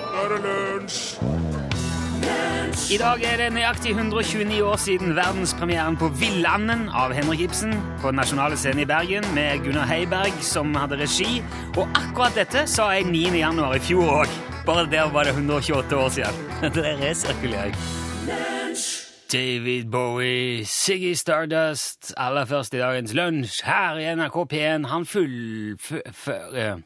[0.00, 1.00] nå er det lunsj!
[2.90, 8.10] I dag er det nøyaktig 129 år siden verdenspremieren på Villanden av Henrik Ibsen på
[8.10, 11.40] Den nasjonale scenen i Bergen med Gunnar Heiberg som hadde regi.
[11.78, 13.22] Og akkurat dette sa jeg 9.
[13.40, 14.34] januar i fjor òg.
[14.66, 16.40] Bare der var det 128 år siden.
[16.74, 17.74] Det er resirkulering.
[19.32, 24.88] David Bowie, Siggy Stardust, aller først i dagens lunsj her i NRK P1.
[24.90, 25.76] Han full...
[25.78, 26.80] f- f- uh,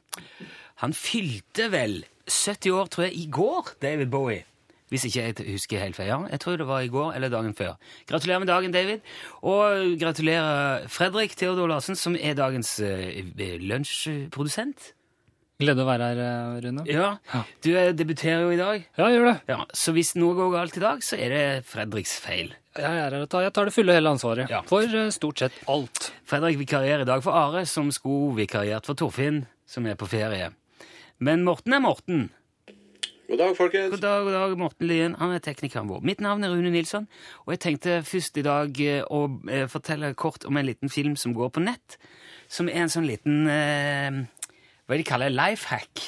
[0.85, 4.45] han fylte vel 70 år, tror jeg, i går, David Bowie.
[4.93, 6.07] Hvis ikke jeg husker helt feil.
[6.13, 7.73] Ja, jeg tror det var i går eller dagen før.
[8.07, 9.01] Gratulerer med dagen, David.
[9.43, 13.23] Og gratulerer Fredrik Theodor Larsen, som er dagens uh,
[13.65, 14.93] lunsjprodusent.
[15.63, 16.83] Glede å være her, eh, Rune.
[16.91, 17.13] Ja,
[17.63, 18.87] du eh, debuterer jo i dag.
[18.99, 19.35] Ja, jeg gjør det.
[19.53, 22.51] Ja, Så hvis noe går galt i dag, så er det Fredriks feil.
[22.75, 24.63] Jeg er her og jeg tar det fulle hele ansvaret Ja.
[24.67, 24.83] for
[25.15, 26.11] stort sett alt.
[26.27, 30.51] Fredrik vikarierer i dag for Are, som skulle vikariert for Torfinn, som er på ferie.
[31.25, 32.25] Men Morten er Morten.
[33.25, 33.93] God dag, folkens.
[33.95, 35.15] God dag, god dag, Morten Lien.
[35.17, 36.03] Han er teknikeren vår.
[36.05, 37.07] Mitt navn er Rune Nilsson,
[37.47, 41.15] og jeg tenkte først i dag eh, å eh, fortelle kort om en liten film
[41.21, 41.97] som går på nett,
[42.53, 44.19] som er en sånn liten eh,
[44.85, 46.05] Hva er det de kaller life hack?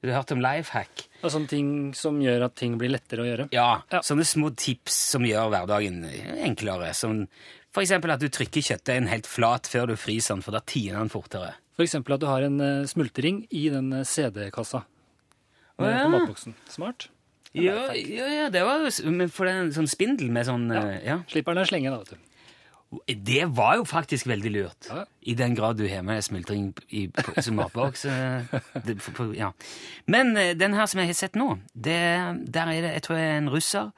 [0.00, 1.04] Du har hørt om life hack?
[1.24, 3.46] Er sånne ting som gjør at ting blir lettere å gjøre.
[3.52, 4.00] Ja, Ja.
[4.04, 6.02] sånne små tips som gjør hverdagen
[6.44, 6.90] enklere.
[6.96, 7.26] Som
[7.74, 11.00] for eksempel at du trykker kjøttdeigen helt flat før du fryser den, for da tiner
[11.02, 11.56] den fortere.
[11.74, 16.04] For eksempel at du har en eh, smultring i den eh, CD-kassa Å, eh, ja.
[16.04, 16.54] på matboksen.
[16.70, 17.08] Smart.
[17.54, 18.90] Ja, ja, ja, det var jo
[19.30, 21.20] For det er en sånn spindel med sånn eh, ja.
[21.30, 22.30] Slipper den å slenge, da, vet du.
[23.26, 24.86] Det var jo faktisk veldig lurt.
[24.86, 25.02] Ja.
[25.26, 28.04] I den grad du har med smultring i, på, som matboks.
[29.34, 29.50] ja.
[30.06, 31.98] Men den her som jeg har sett nå, det,
[32.54, 33.90] der er det jeg tror jeg er en russer.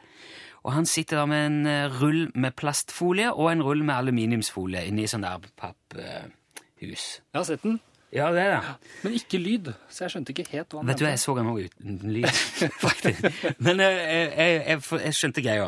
[0.66, 4.86] Og han sitter da med en eh, rull med plastfolie og en rull med aluminiumsfolie
[4.90, 7.04] inni sånn der papphus.
[7.22, 7.78] Jeg har sett den,
[8.14, 8.90] ja, det er det.
[9.02, 11.48] men ikke lyd, så jeg skjønte ikke helt hva han Vet du, jeg så han
[11.50, 12.28] òg uten lyd,
[12.86, 13.26] faktisk.
[13.66, 15.66] Men eh, jeg, jeg, jeg, jeg skjønte greia.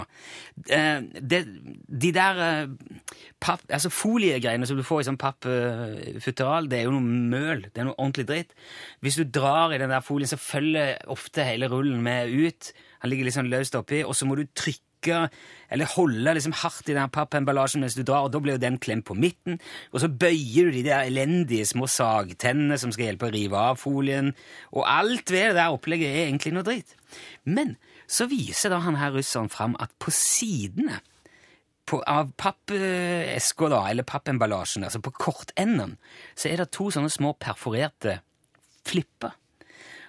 [0.78, 3.02] Eh, de der eh,
[3.42, 7.66] papp, altså foliegreiene som du får i sånn pappfutteral, det er jo noe møl.
[7.68, 8.54] Det er noe ordentlig dritt.
[9.04, 12.70] Hvis du drar i den der folien, så følger ofte hele rullen med ut.
[13.02, 16.88] Han ligger litt sånn løst oppi, og så må du trykke eller holde liksom hardt
[16.90, 19.60] i den pappemballasjen mens du drar, og da blir jo den klemt på midten.
[19.92, 23.78] Og så bøyer du de der elendige små sagtennene som skal hjelpe å rive av
[23.78, 24.32] folien.
[24.74, 26.96] Og alt ved det der opplegget er egentlig noe dritt.
[27.44, 27.76] Men
[28.08, 31.02] så viser da han her russeren fram at på sidene
[31.88, 35.96] på, av pappeska, da, eller pappemballasjen, altså på kortenden,
[36.36, 38.18] så er det to sånne små perforerte
[38.88, 39.36] flipper.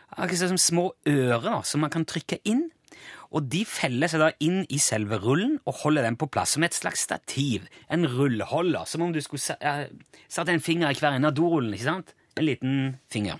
[0.09, 2.67] Akkurat som små ører da, som man kan trykke inn.
[3.29, 6.65] Og de feller seg da inn i selve rullen og holder den på plass som
[6.65, 7.67] et slags stativ.
[7.89, 11.75] En rullholder, som om du skulle satt en finger i hver ende av dorullen.
[11.75, 12.15] ikke sant?
[12.39, 12.79] En liten
[13.11, 13.37] finger.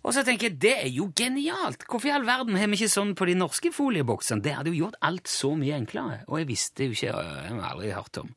[0.00, 1.82] Og så tenker jeg, det er jo genialt!
[1.90, 4.40] Hvorfor i all verden har vi ikke sånn på de norske folieboksene?
[4.40, 6.22] Det hadde jo gjort alt så mye enklere.
[6.30, 8.30] Og jeg visste jo ikke, jeg har aldri hørt om.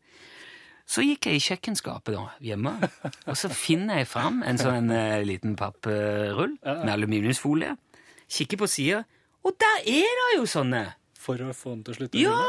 [0.84, 2.74] Så gikk jeg i kjøkkenskapet da, hjemme,
[3.32, 7.78] og så finner jeg fram en sånn en liten papprull med aluminiumsfolie.
[8.28, 9.06] Kikker på sida,
[9.44, 10.86] og der er det jo sånne!
[11.24, 12.48] For å få den til å slutte å Ja!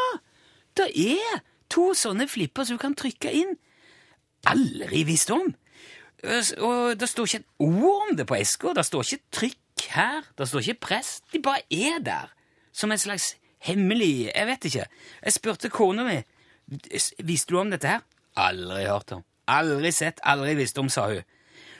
[0.75, 3.55] Det er to sånne flipper som du kan trykke inn.
[4.50, 5.53] Aldri visst om.
[6.25, 8.72] Og det står ikke et ord om det på eska.
[8.75, 10.27] Det står ikke trykk her.
[10.38, 11.12] Det står ikke press.
[11.32, 12.32] De bare er der.
[12.75, 14.87] Som en slags hemmelig Jeg vet ikke.
[15.22, 16.16] Jeg spurte kona mi
[17.22, 18.03] Visste du om dette her.
[18.41, 19.25] Aldri hørt om.
[19.47, 21.22] Aldri sett, aldri visst om, sa hun.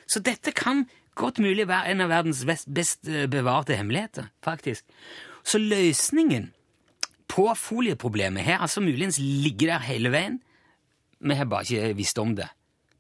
[0.07, 0.85] Så dette kan
[1.19, 4.85] godt mulig være en av verdens best, best eh, bevarte hemmeligheter, faktisk.
[5.45, 6.51] Så løsningen
[7.31, 10.41] på folieproblemet har altså muligens ligget der hele veien.
[11.21, 12.49] Vi har bare ikke visst om det.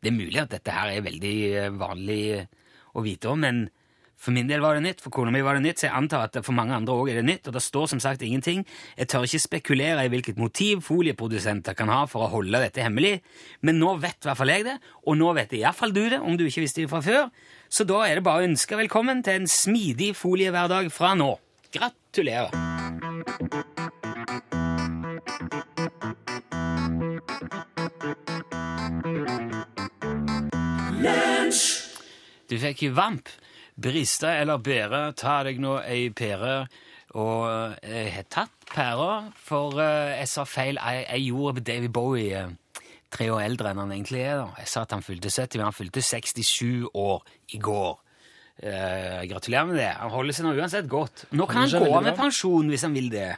[0.03, 2.47] Det er mulig at dette her er veldig eh, vanlig eh,
[2.95, 3.65] å vite om, men
[4.25, 6.25] for min del var det nytt, for kona mi var det nytt, så jeg antar
[6.25, 8.65] at for mange andre òg er det nytt, og det står som sagt ingenting.
[8.97, 13.19] Jeg tør ikke spekulere i hvilket motiv folieprodusenter kan ha for å holde dette hemmelig,
[13.61, 16.39] men nå vet i hvert fall jeg det, og nå vet iallfall du det, om
[16.41, 17.29] du ikke visste det fra før,
[17.69, 21.35] så da er det bare å ønske velkommen til en smidig foliehverdag fra nå.
[21.75, 22.55] Gratulerer!
[32.49, 33.29] Du fikk vamp.
[33.75, 36.57] Briste eller bære, ta deg nå ei pære.
[37.15, 40.79] Og jeg har tatt pæra, for eh, jeg sa feil.
[40.83, 44.41] Jeg, jeg gjorde David Bowie eh, tre år eldre enn han egentlig er.
[44.43, 44.49] da.
[44.63, 47.23] Jeg sa at han fylte 70, men han fylte 67 år
[47.55, 47.93] i går.
[48.63, 49.91] Eh, gratulerer med det.
[49.99, 51.27] Han holder seg nå uansett godt.
[51.35, 53.31] Nå kan han gå av med pensjon hvis han vil det.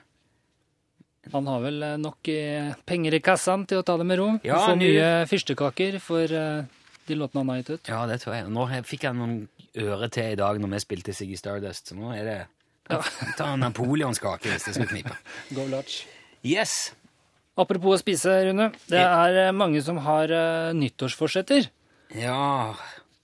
[1.33, 4.29] Han har vel eh, nok eh, penger i kassene til å ta det med ro.
[4.47, 6.69] Ja, Få nye fyrstekaker for eh,
[7.09, 7.89] de låtene han har gitt ut.
[7.91, 8.51] Ja, det tror jeg.
[8.53, 9.39] Nå fikk jeg noen
[9.87, 12.39] øre til i dag når vi spilte Siggy Stardust, så nå er det
[12.87, 15.17] Ta en napoleonskake hvis det skal knipe.
[15.57, 16.05] Go large.
[16.47, 16.93] Yes.
[17.59, 18.69] Apropos å spise, Rune.
[18.87, 21.67] Det er eh, mange som har uh, nyttårsforsetter.
[22.15, 22.77] Ja,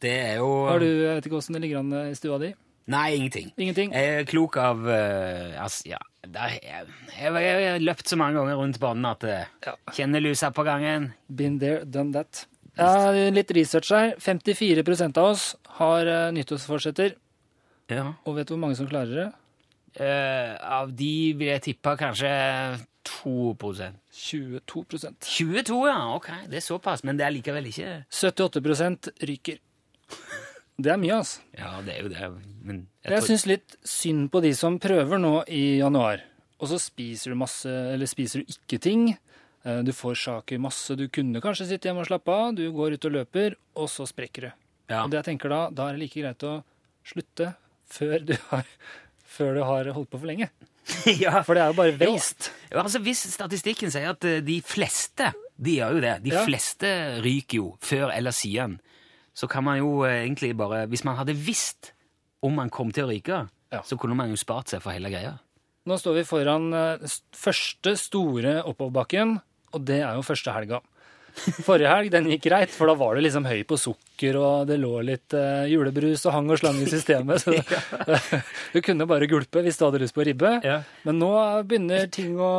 [0.02, 2.50] det er jo Har du, Jeg vet ikke åssen det ligger an i stua di?
[2.90, 3.52] Nei, ingenting.
[3.54, 3.92] Ingenting?
[3.94, 8.18] Jeg er klok av uh, altså, ja, der, er, jeg, jeg, jeg har løpt så
[8.18, 9.76] mange ganger rundt banen at jeg Ja.
[9.94, 11.12] kjenner lusa på gangen.
[11.30, 12.46] Been there, done that.
[12.82, 14.14] Ja, litt research her.
[14.20, 15.44] 54% av oss
[15.78, 17.14] har eh, nyttårsforsetter.
[17.92, 18.12] Ja.
[18.26, 19.28] Og vet du hvor mange som klarer det?
[20.02, 22.30] Eh, av de vil jeg tippe kanskje
[23.08, 25.98] 2 22% 22, ja.
[26.14, 27.02] Ok, det er såpass.
[27.04, 29.60] Men det er likevel ikke 78% ryker.
[30.82, 31.42] Det er mye, altså.
[31.58, 32.30] Ja, det er jo det.
[32.64, 36.22] Men jeg, Jeg syns litt synd på de som prøver nå i januar,
[36.58, 39.12] og så spiser du masse, eller spiser du ikke ting.
[39.64, 40.96] Eh, Du får saker masse.
[40.96, 42.54] Du kunne kanskje sitte hjemme og slappe av.
[42.58, 44.52] Du går ut og løper, og så sprekker du.
[44.90, 45.04] ja.
[45.04, 46.56] Og det jeg tenker da, da er det like greit å
[47.06, 47.54] slutte
[47.92, 48.66] før du har,
[49.24, 50.48] før du har holdt på for lenge.
[51.22, 51.42] ja.
[51.46, 52.50] For det er jo bare waste.
[52.72, 55.30] Ja, altså Hvis statistikken sier at eh, de fleste
[55.62, 56.42] de gjør jo det, de Ja.
[56.46, 56.88] fleste
[57.22, 58.80] ryker jo før eller siden,
[59.34, 61.92] så kan man jo eh, egentlig bare Hvis man hadde visst
[62.42, 63.44] om man kom til å ryke,
[63.86, 65.36] så kunne man jo spart seg for hele greia.
[65.86, 66.66] Nå står vi foran
[67.32, 69.36] første store oppoverbakken,
[69.72, 70.82] og det er jo første helga.
[71.64, 74.76] Forrige helg den gikk greit, for da var det liksom høy på sukker, og det
[74.82, 77.40] lå litt eh, julebrus og hang og slang i systemet.
[77.40, 77.56] Så
[78.74, 80.58] du kunne bare gulpe hvis du hadde lyst på ribbe.
[80.66, 80.82] Ja.
[81.08, 81.32] Men nå
[81.68, 82.52] begynner ting å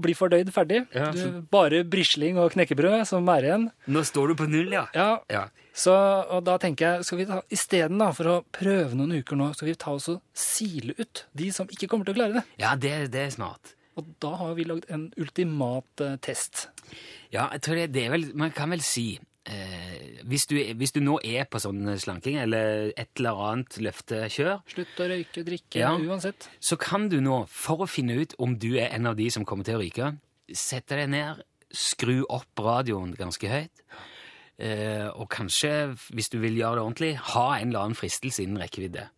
[0.00, 0.82] bli fordøyd ferdig.
[0.96, 3.70] Ja, Du, bare brisling og knekkebrød som er igjen.
[3.90, 5.44] Nå står du på null, ja.
[5.78, 9.52] Så, og da tenker jeg, skal vi ta, isteden for å prøve noen uker nå,
[9.54, 12.46] skal vi ta oss og sile ut de som ikke kommer til å klare det.
[12.58, 13.76] Ja, det, det er smart.
[13.98, 16.68] Og da har vi lagd en ultimat test.
[17.34, 19.18] Ja, jeg tror det, det er vel Man kan vel si
[19.50, 24.62] eh, hvis, du, hvis du nå er på sånn slanking eller et eller annet løftekjør,
[24.70, 25.90] Slutt å røyke, drikke, Ja.
[25.98, 26.48] uansett.
[26.60, 29.44] så kan du nå, for å finne ut om du er en av de som
[29.48, 30.12] kommer til å ryke,
[30.52, 31.42] sette deg ned,
[31.74, 33.82] skru opp radioen ganske høyt,
[34.58, 35.72] eh, og kanskje,
[36.16, 39.08] hvis du vil gjøre det ordentlig, ha en eller annen fristelse innen rekkevidde.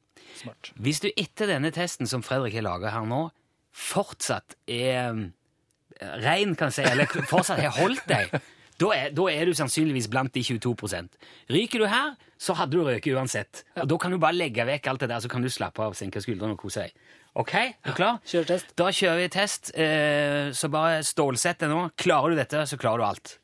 [0.40, 0.72] Smart.
[0.80, 3.28] Hvis du etter denne testen som Fredrik har laga her nå,
[3.72, 8.34] fortsatt er eh, rein, kan jeg si, eller fortsatt har holdt deg,
[8.80, 11.18] da er, da er du sannsynligvis blant de 22%
[11.52, 13.64] Ryker du her, så hadde du røket uansett.
[13.76, 15.92] Og Da kan du bare legge vekk alt det der, så kan du slappe av,
[15.98, 16.94] senke skuldrene og kose deg.
[17.36, 18.22] Ok, er du klar?
[18.26, 18.72] Kjør test.
[18.80, 21.90] Da kjører vi test, eh, så bare stålsett deg nå.
[22.00, 23.36] Klarer du dette, så klarer du alt.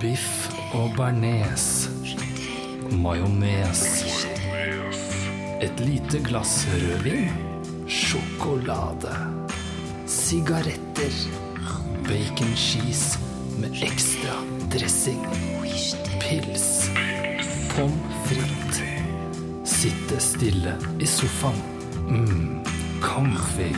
[0.00, 1.68] Biff og bearnés.
[3.04, 4.33] Majones.
[5.64, 7.28] Et lite glass rødvin.
[7.88, 9.16] Sjokolade.
[10.06, 11.14] Sigaretter.
[12.04, 13.18] Bacon cheese
[13.58, 14.34] med ekstra
[14.72, 15.24] dressing.
[16.20, 16.90] Pils.
[17.70, 18.82] Pommes frites.
[19.64, 21.62] Sitte stille i sofaen.
[22.08, 22.64] mm,
[23.00, 23.72] comfy.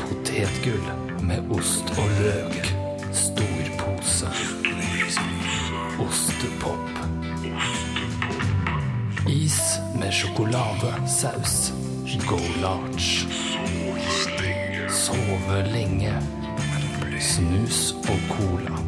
[0.00, 0.90] Potetgull
[1.22, 2.74] med ost og løk.
[3.12, 4.26] Stor pose.
[5.98, 6.90] Ostepop.
[9.28, 11.72] Is med sjokoladesaus.
[12.26, 13.26] Go large.
[14.88, 16.14] Sove lenge.
[17.20, 18.80] Snus og cola.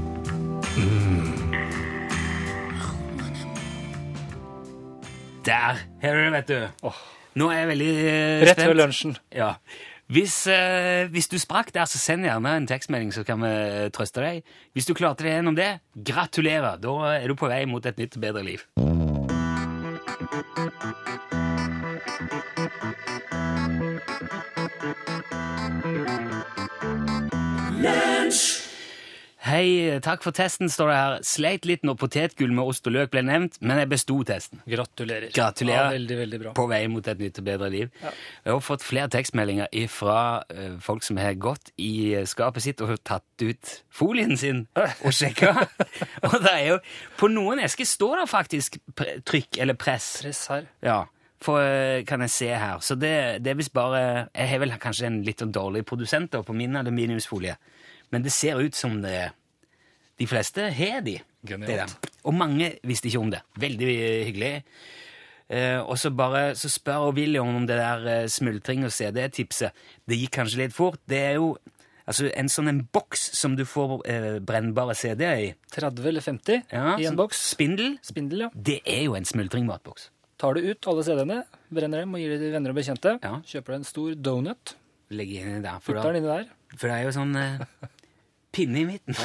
[5.45, 5.78] Der!
[6.02, 6.90] har du det, vet du.
[7.35, 8.49] Nå er jeg veldig spent.
[8.49, 9.16] Rett før lunsjen.
[9.35, 9.54] Ja.
[10.12, 13.90] Hvis, eh, hvis du sprakk der, så send gjerne en tekstmelding, så kan vi eh,
[13.95, 14.42] trøste deg.
[14.73, 16.81] Hvis du klarte det gjennom det, gratulerer!
[16.81, 18.64] Da er du på vei mot et nytt, bedre liv.
[20.33, 21.42] ハハハ。
[29.52, 31.14] Hei, takk for testen, står det her.
[31.28, 34.62] Sleit litt når potetgull med ost og løk ble nevnt, men jeg besto testen.
[34.64, 35.28] Gratulerer.
[35.35, 35.90] Gratulerer.
[35.90, 36.52] Ja, veldig, veldig bra.
[36.56, 37.90] På vei mot et nytt og bedre liv.
[38.00, 42.94] Jeg har fått flere tekstmeldinger fra eh, folk som har gått i skapet sitt og
[43.04, 44.62] tatt ut folien sin
[45.04, 45.52] og sjekka.
[46.30, 46.78] og det er jo
[47.21, 48.80] På noen esker står det faktisk
[49.28, 50.14] trykk eller press.
[50.25, 50.64] Press her.
[50.80, 51.02] Ja,
[51.44, 52.80] for, eh, kan jeg se her.
[52.80, 56.40] Så det, det er visst bare Jeg har vel kanskje en litt dårlig produsent da
[56.40, 57.59] på min aluminiumsfolie,
[58.16, 59.35] men det ser ut som det
[60.23, 61.19] de fleste har de.
[61.43, 61.91] Det der.
[62.23, 63.43] Og mange visste ikke om det.
[63.59, 63.95] Veldig
[64.29, 64.52] hyggelig.
[65.52, 69.75] Uh, og så bare så spør William om det der uh, smultring og CD-tipset.
[70.09, 71.00] Det gikk kanskje litt fort.
[71.11, 71.50] Det er jo
[72.07, 75.50] altså, en sånn en boks som du får uh, brennbare CD-er i.
[75.75, 77.43] 30 eller 50 Ja, i en boks.
[77.52, 77.99] Spindel.
[78.07, 78.52] Spindel, ja.
[78.55, 80.09] Det er jo en smultringmatboks.
[80.41, 81.43] Tar du ut alle CD-ene,
[81.75, 83.19] brenner dem og gir dem til venner og bekjente.
[83.21, 83.35] Ja.
[83.52, 84.76] Kjøper du en stor donut,
[85.12, 85.83] Legger inn der.
[85.85, 86.47] For, da, den inni der.
[86.73, 87.35] for det er jo sånn
[88.52, 89.16] pinne i midten.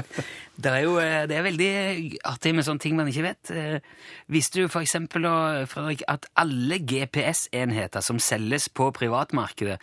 [0.62, 1.70] det, er jo, eh, det er veldig
[2.28, 3.52] artig med sånne ting man ikke vet.
[3.52, 3.78] Eh,
[4.32, 9.78] Visste du eksempel at alle GPS-enheter som selges på privatmarkedet,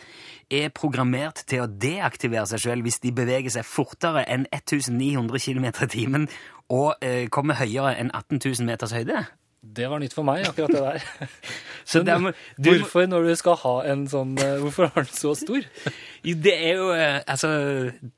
[0.54, 5.70] er programmert til å deaktivere seg selv hvis de beveger seg fortere enn 1900 km
[5.72, 6.28] i timen
[6.74, 9.26] og eh, kommer høyere enn 18 000 meters høyde?
[9.64, 11.06] Det var nytt for meg, akkurat det der.
[11.88, 15.04] Så Men det er- du- hvorfor, når du skal ha en sånn eh, Hvorfor har
[15.08, 15.64] den så stor?
[16.48, 17.50] Det er jo eh, altså,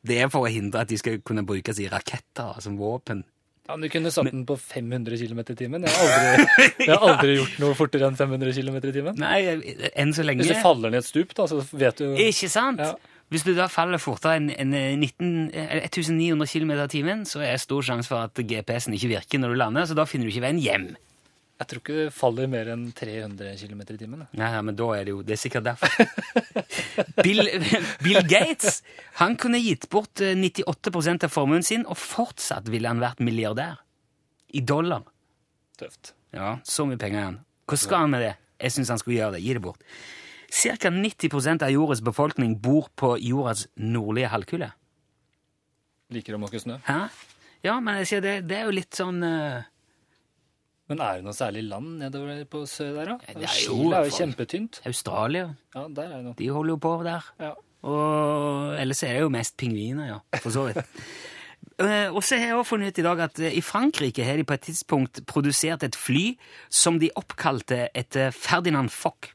[0.06, 3.24] det er for å hindre at de skal kunne brukes i raketter som våpen.
[3.66, 5.88] Ja, men Du kunne satt den på 500 km i timen.
[5.88, 9.18] Jeg har aldri, jeg har aldri gjort noe fortere enn 500 km i timen.
[9.18, 9.40] Nei,
[9.98, 12.82] enn så lenge Hvis du faller ned et stup, da, så vet du Ikke sant?
[12.86, 12.94] Ja.
[13.34, 15.50] Hvis du da faller fortere enn enn 19
[15.82, 19.56] 1900 km i timen, så er det stor sjanse for at GPS-en ikke virker når
[19.56, 20.88] du lander, så da finner du ikke veien hjem.
[21.56, 24.24] Jeg tror ikke det faller mer enn 300 km i timen.
[24.26, 24.28] da.
[24.36, 25.88] Nei, men da er det jo Det er sikkert derfor.
[27.26, 27.48] Bill,
[28.04, 28.82] Bill Gates
[29.22, 33.80] han kunne gitt bort eh, 98 av formuen sin, og fortsatt ville han vært milliardær.
[34.52, 35.08] I dollar.
[35.80, 36.14] Tøft.
[36.36, 37.38] Ja, så mye penger igjen.
[37.40, 37.46] han.
[37.72, 38.34] Hva skal han med det?
[38.60, 39.44] Jeg syns han skulle gjøre det.
[39.46, 39.82] Gi det bort.
[40.56, 40.92] Ca.
[40.92, 44.70] 90% av jordas befolkning bor på jordas nordlige halvkule.
[46.16, 46.78] Liker å måke snø.
[46.86, 47.00] Hæ?
[47.66, 49.66] Ja, men jeg sier det, det er jo litt sånn eh,
[50.88, 53.34] Men er det noe særlig land nedover på sør der, da?
[53.34, 54.82] det jo Chile er jo kjempetynt.
[54.86, 55.48] Australia.
[55.74, 56.36] Ja, der er det noe.
[56.38, 57.32] De holder jo på der.
[57.42, 57.54] Ja.
[57.86, 60.20] Og ellers er det jo mest pingviner, ja.
[60.44, 60.84] For så vidt.
[61.82, 64.38] Eh, Og så har jeg også funnet ut i dag at eh, i Frankrike har
[64.40, 66.38] de på et tidspunkt produsert et fly
[66.72, 69.34] som de oppkalte etter Ferdinand Foch.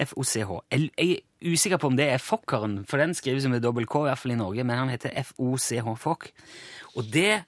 [0.00, 0.56] F-O-C-H.
[0.72, 4.08] Jeg er usikker på om det er Fockeren, for den skrives med dobbel K, i
[4.08, 6.26] hvert fall i Norge, men han heter F-O-C-H Foch.
[6.96, 7.42] Og det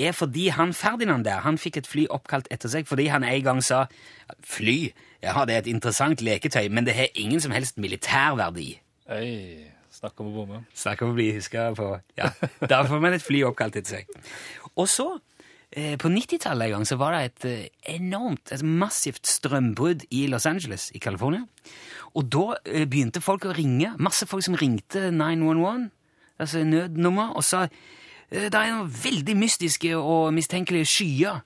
[0.00, 3.42] er fordi han Ferdinand der, han fikk et fly oppkalt etter seg, fordi han en
[3.44, 3.84] gang sa
[4.46, 4.92] fly,
[5.22, 8.70] ja, det er et interessant leketøy, men det har ingen som helst militærverdi.
[9.10, 9.66] Hey.
[9.90, 10.62] snakk om å bomme.
[10.76, 12.30] Snakk om å bli huska på Ja,
[12.70, 14.14] da får man et fly oppkalt etter seg.
[14.78, 15.08] Og så,
[15.74, 20.26] eh, på 90-tallet en gang, så var det et eh, enormt, et massivt strømbrudd i
[20.30, 21.44] Los Angeles i California.
[22.14, 23.92] Og da eh, begynte folk å ringe.
[23.98, 25.90] Masse folk som ringte 911,
[26.40, 27.66] altså nødnummer, og sa
[28.30, 31.40] det er noen veldig mystiske og mistenkelige skyer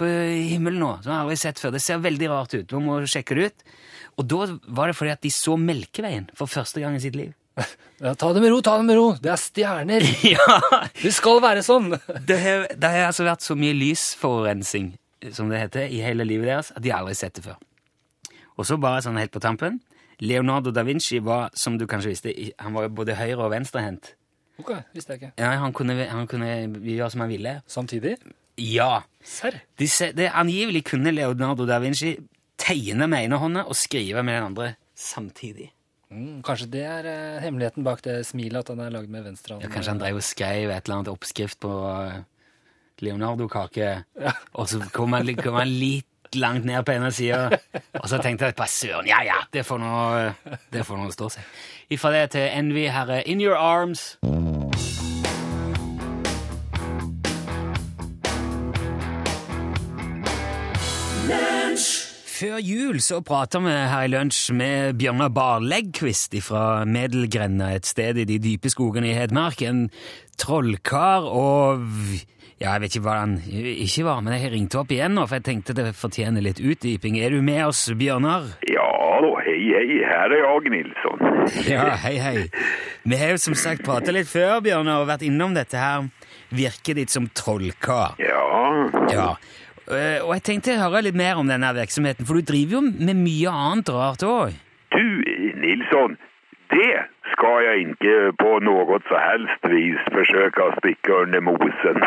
[0.00, 0.08] på
[0.50, 1.74] himmelen nå, som jeg aldri har sett før.
[1.76, 2.72] Det ser veldig rart ut.
[2.74, 3.64] Vi må sjekke det ut.
[4.18, 7.32] Og da var det fordi at de så Melkeveien for første gang i sitt liv.
[8.02, 9.04] Ja, ta det med ro, ta det med ro!
[9.22, 10.02] Det er stjerner!
[10.34, 10.56] ja,
[10.98, 11.92] Det skal være sånn!
[12.28, 14.90] Det har, det har altså vært så mye lysforurensing,
[15.32, 17.60] som det heter, i hele livet deres, at de aldri har sett det før.
[18.58, 19.78] Og så bare sånn helt på tampen.
[20.20, 24.16] Leonardo da Vinci var, som du kanskje visste, han var både høyre- og venstrehendt.
[24.62, 25.32] Ok, visste jeg ikke.
[25.40, 27.56] Ja, han kunne, han kunne gjøre som han ville.
[27.70, 28.16] Samtidig?
[28.60, 29.02] Ja.
[29.24, 29.58] Serr?
[29.80, 32.14] De, det, angivelig kunne Leonardo da Vinci
[32.60, 35.72] tegne med ene hånda og skrive med den andre samtidig.
[36.14, 39.64] Mm, kanskje det er eh, hemmeligheten bak det smilet at han er lagd med venstrehånd.
[39.64, 42.20] Ja, kanskje han drev og skrev et eller annet oppskrift på eh,
[43.02, 43.94] Leonardo-kake,
[44.54, 47.58] og så kom han, kom han litt langt ned på ene sida,
[47.98, 49.90] og så tenkte jeg bare søren, ja ja, nå
[50.72, 51.50] det får nå stå seg.
[51.94, 54.14] Ifra det til Envy, herre In Your Arms.
[62.44, 68.18] Før jul så prata vi her i lunsj med Bjørnar Barleggkvist fra Medelgrenda, et sted
[68.20, 69.62] i de dype skogene i Hedmark.
[69.64, 69.86] En
[70.36, 71.86] trollkar og
[72.60, 75.24] Ja, jeg vet ikke hva han ikke var, men jeg har ringt opp igjen nå,
[75.24, 77.16] for jeg tenkte det fortjener litt utdyping.
[77.24, 78.52] Er du med oss, Bjørnar?
[78.68, 78.90] Ja
[79.24, 81.26] da, hei hei, her er jeg, Nilsson.
[81.72, 82.36] Ja, hei, hei.
[83.08, 86.10] Vi har jo som sagt prata litt før, Bjørnar, og vært innom dette her
[86.52, 88.20] virket ditt som trollkar.
[88.20, 88.44] Ja,
[89.16, 89.28] Ja.
[89.90, 92.84] Eh, Og jeg tenkte å høre litt mer om denne virksomheten, for du driver jo
[92.88, 94.54] med mye annet rart òg.
[94.94, 95.10] du
[95.60, 96.16] Nilsson,
[96.74, 102.00] det skal jeg ikke på noe så helst vis forsøke å stikke under mosen.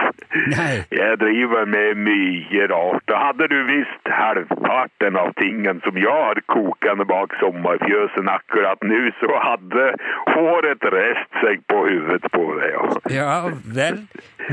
[0.53, 0.83] Nei.
[0.93, 3.13] Jeg driver med mye rart.
[3.25, 9.41] Hadde du visst halvparten av tingen som jeg har kokende bak sommerfjøsen akkurat nå, så
[9.43, 9.89] hadde
[10.35, 12.69] håret rest seg på huvudet på deg.
[12.77, 13.17] Ja.
[13.17, 14.03] Ja vel.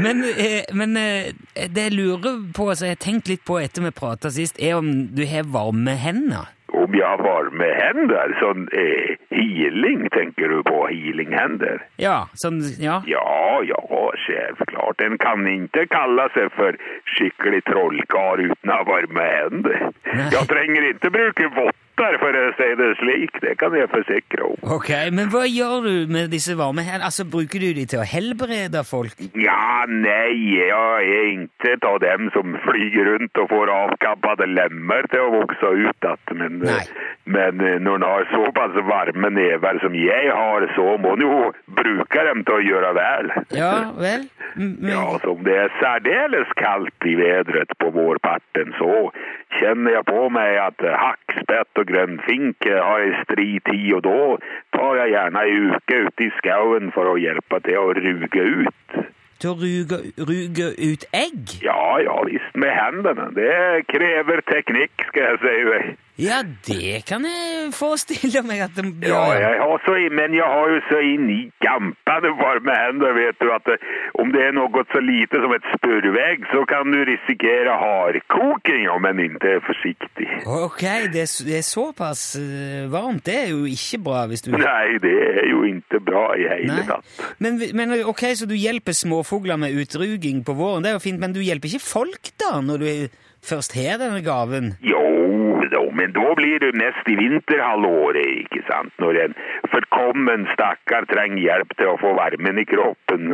[0.01, 1.33] Men, eh, men eh,
[1.71, 4.79] det jeg lurer på, som jeg har tenkt litt på etter vi prata sist, er
[4.81, 6.54] om du har varme hender.
[6.75, 11.83] Om jag var med händer, sån eh, healing tänker du på, healinghänder?
[11.97, 13.03] Ja, sånn Ja.
[13.07, 15.01] Ja, ja, självklart.
[15.01, 19.91] En kan inte kalla sig för skicklig trollkar utan att ha varma händer.
[20.33, 21.51] Jag tränger inte bruka
[21.95, 24.57] vottar for å si det slik, det kan jeg forsikre om.
[24.75, 27.01] Ok, Men hva gjør du med disse varme her?
[27.05, 29.15] Altså, Bruker du de til å helbrede folk?
[29.35, 35.21] Ja, nei, jeg er ikke av dem som flyger rundt og får avkappede lemmer til
[35.21, 36.05] å vokse ut.
[36.05, 36.61] igjen.
[37.25, 41.53] men, men når en har såpass varme never som jeg har så må en jo
[41.67, 43.33] bruke dem til å gjøre vel.
[43.55, 44.29] Ja vel?
[44.57, 49.11] Men, Ja, som det er særdeles kaldt i vedret på vårparten så
[49.59, 54.21] kjenner jeg på meg at hakkspett hackspett och grönfinke har ei stri tid og da
[54.77, 58.97] tar jeg gjerne ei uke ut i skauen for å hjelpe til å ruge ut.
[59.43, 59.99] Til å ruge,
[60.31, 61.59] ruge ut egg?
[61.65, 63.29] Ja, ja visst med hendene.
[63.37, 65.97] Det krever teknikk, skal jeg si.
[66.15, 69.41] Ja, det kan jeg forestille meg at de Ja, gjør.
[69.43, 73.49] jag har så men jeg har jo så inn i gampende varme hender, vet du
[73.51, 73.83] at eh,
[74.23, 79.09] om det er noe så lite som et spurvägg så kan du risikere hardkoking om
[79.11, 80.29] en ikke er forsiktig.
[80.47, 83.25] Ok, det det er såpass eh, varmt.
[83.27, 86.79] Det er jo ikke bra hvis du Nei, det er jo ikke bra i hele
[86.79, 86.87] Nei.
[86.89, 87.05] tatt.
[87.43, 91.19] Men, men ok, så du hjelper småfugler med utruging på våren, det er jo fint,
[91.23, 92.91] men du hjelper ikke folk da, når du
[93.45, 94.73] først har denne gaven?
[94.81, 95.01] Jo,
[95.73, 98.93] då, men da blir det mest i vinterhalvåret, ikke sant?
[99.03, 99.37] Når en
[99.73, 103.31] forkommen stakkar trenger hjelp til å få varmen i kroppen.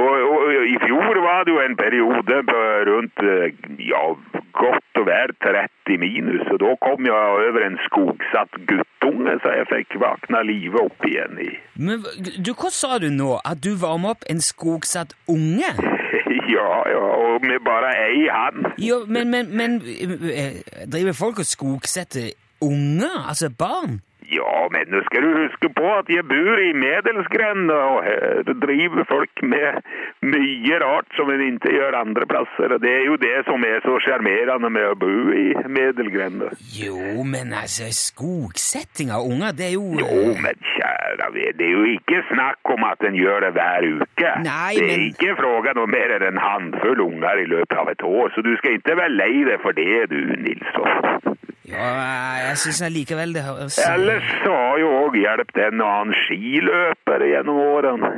[0.00, 3.52] Og, og i fjor var det jo en periode på rundt, eh,
[3.90, 4.04] ja,
[4.52, 9.68] godt og vel 30 minus, og da kom jeg over en skogsatt guttunge, så jeg
[9.70, 11.50] fikk vakna livet opp igjen i.
[11.80, 13.38] Men du, hva sa du nå?
[13.46, 15.72] At du varma opp en skogsatt unge?
[16.54, 18.64] Ja, ja, og med bare ei hand.
[18.78, 19.82] Jo, men, men, men
[20.34, 20.60] eh,
[20.92, 22.30] driver folk og skogsetter
[22.60, 23.28] unger?
[23.28, 24.00] Altså barn?
[24.30, 29.04] Ja, men nå skal du huske på at jeg bor i Medelsgrenda, og her driver
[29.10, 29.80] folk med
[30.22, 32.74] mye rart som en ikke gjør andre plasser.
[32.76, 36.52] Og det er jo det som er så sjarmerende med å bo i Medelgrenda.
[36.78, 41.74] Jo, men altså, skogsetting av unger, det er jo Jo, men kjære vän, det er
[41.74, 44.30] jo ikke snakk om at en gjør det hver uke.
[44.46, 47.88] Nei, det er men- ikke fråga noe mer enn en handfull unger i løpet av
[47.90, 51.36] et år, så du skal ikke være lei deg for det du, Nilsson.
[51.70, 51.90] Ja,
[52.48, 57.28] jeg syns likevel det høres Ellers så har jo også hjulpet en og annen skiløpere
[57.34, 58.14] gjennom årene.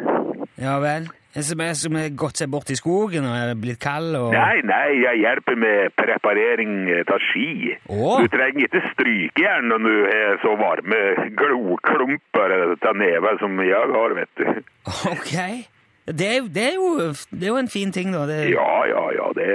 [0.61, 1.11] Ja vel?
[1.33, 4.99] En som har gått seg bort i skogen og er blitt kald og Nei, nei,
[5.01, 7.73] jeg hjelper med preparering av ski.
[7.89, 8.21] Åh.
[8.21, 11.01] Du trenger ikke strykejern når du har så varme
[11.41, 14.61] gloklumper av neve som jeg har, vet du.
[15.15, 15.33] Ok.
[16.07, 18.25] Det er, det, er jo, det er jo en fin ting, da.
[18.27, 19.47] Det, Ja, ja, ja, det,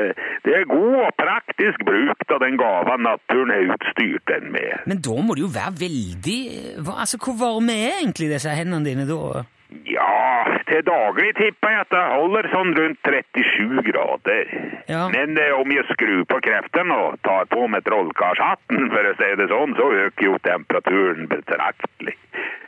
[0.46, 4.88] det er god og praktisk bruk av den gaven naturen har utstyrt den med.
[4.88, 6.40] Men da må det jo være veldig
[6.88, 9.44] Altså, Hvor varme er egentlig disse hendene dine da?
[9.84, 14.54] Ja, til daglig tipper jeg at det holder sånn rundt 37 grader.
[14.88, 15.02] Ja.
[15.12, 19.32] Men eh, om jeg skrur på kreften og tar på meg trollkarshatten, for å si
[19.42, 22.16] det sånn, så øker jo temperaturen betraktelig.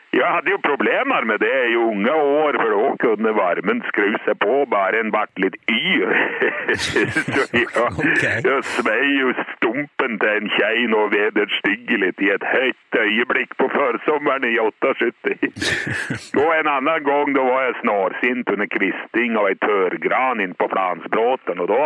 [0.10, 4.40] Jeg hadde jo problemer med det i unge år, for da kunne varmen skru seg
[4.42, 6.14] på bare en ble litt yr.
[6.84, 8.24] så Ok.
[8.24, 14.48] jeg svei jo stumpen til en kjei nå vederstyggelig i et høyt øyeblikk på førsommeren
[14.50, 15.38] i 78.
[16.42, 20.70] Og en annen gang da var jeg snarsint under kvisting av ei tørrgran inn på
[20.74, 21.84] flansbråten, og da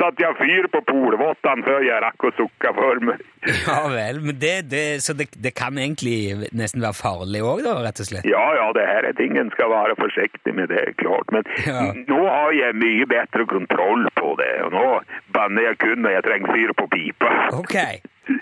[0.00, 3.20] satte jeg fyr på polvottene før jeg rakk å sukke for meg.
[3.64, 7.72] Ja vel, men det, det, Så det, det kan egentlig nesten være farlig òg, da,
[7.84, 8.26] rett og slett?
[8.28, 11.26] Ja, ja, det her er ting en skal være forsiktig med, det er klart.
[11.34, 11.82] Men Ja.
[12.08, 14.86] nå har jeg mye bedre kontroll på det, og nå
[15.34, 17.32] banner jeg kun når jeg trenger fyr på pipa.
[17.58, 17.76] Ok,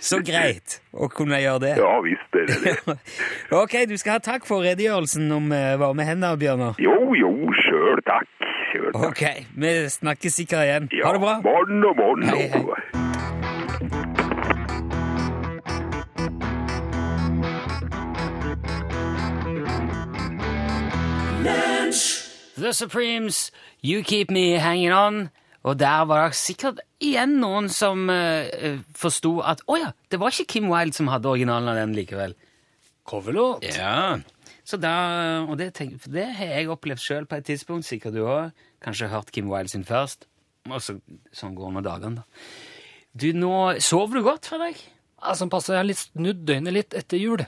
[0.05, 1.75] så greit å kunne gjøre det.
[1.81, 2.99] Ja, visst er det det.
[3.62, 6.77] ok, du skal ha takk for redegjørelsen om uh, varme hender, Bjørnar.
[6.83, 7.33] Jo, jo,
[7.64, 8.29] sjøl takk.
[8.73, 9.05] Sjøl takk.
[9.12, 9.25] Ok,
[9.57, 10.90] vi snakkes sikkert igjen.
[11.05, 11.38] Ha det bra.
[11.47, 12.29] Morgen og morgen.
[12.29, 13.38] Hei, hei.
[22.59, 23.49] The Supremes,
[23.85, 25.29] You Keep Me Hanging On.
[25.66, 30.33] Og der var det sikkert igjen noen som uh, forsto at å ja, det var
[30.33, 32.35] ikke Kim Wilde som hadde originalen av den likevel.
[33.09, 33.66] Coverlåt.
[33.66, 34.18] Ja.
[34.68, 34.94] Så da,
[35.49, 38.57] og det, tenk, for det har jeg opplevd sjøl på et tidspunkt, sikkert du òg.
[38.85, 40.29] Kanskje hørt Kim Wilde sin først.
[40.68, 40.99] Og så,
[41.33, 42.49] sånn går nå dagene, da.
[43.18, 44.83] Du, nå Sover du godt, Fredrik?
[45.18, 45.75] Ja, sånn passer.
[45.75, 47.42] Jeg har litt snudd døgnet litt etter jul.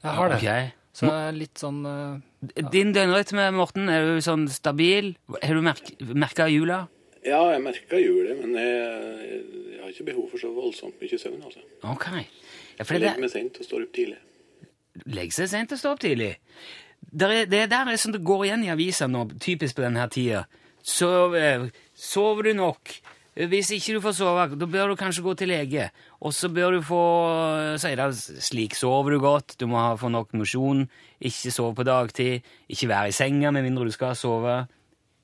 [0.00, 0.40] Jeg har det.
[0.40, 0.81] Ok.
[0.92, 2.66] Så det er litt sånn ja.
[2.72, 5.14] Din døgnrytme, Morten, er du sånn stabil?
[5.40, 6.82] Har du merk, merka jula?
[7.24, 9.38] Ja, jeg merka jula, men jeg,
[9.72, 11.38] jeg har ikke behov for så voldsomt mye søvn.
[11.46, 11.62] altså.
[11.86, 12.08] Ok.
[12.78, 14.18] Ja, for Jeg legger meg sent og står opp tidlig.
[15.16, 16.32] Legg seg sent og stå opp tidlig.
[17.12, 20.04] Der er, det der er sånn det går igjen i avisa nå, typisk på denne
[20.12, 20.44] tida.
[20.82, 22.96] Så eh, sover du nok.
[23.32, 25.86] Hvis ikke du får sove, da bør du kanskje gå til lege.
[26.20, 27.02] Og så bør du få
[27.80, 28.08] si det
[28.44, 30.84] slik sover du godt, du må ha, få nok mosjon,
[31.16, 34.58] ikke sove på dagtid, ikke være i senga med mindre du skal sove.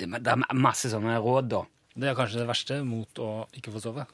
[0.01, 1.63] Det er masse sånne råd, da.
[1.99, 4.09] Det er kanskje det verste mot å ikke få sove.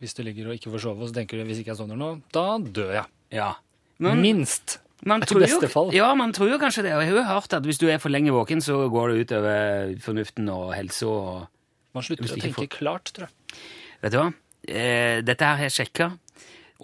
[0.00, 1.98] Hvis du ligger og ikke får sove, og så tenker du hvis ikke jeg sovner
[1.98, 3.06] nå, da dør jeg.
[3.34, 3.54] Ja.
[4.00, 4.78] Men Minst.
[5.04, 6.94] man tror, jo, ja, man tror jo kanskje det.
[6.94, 9.24] Og jeg har jo hørt at hvis du er for lenge våken, så går det
[9.26, 11.48] utover fornuften og helsa og
[11.96, 13.60] Man slutter å tenke klart, tror jeg.
[14.04, 14.30] Vet du hva?
[14.68, 16.12] Eh, dette her har jeg sjekka.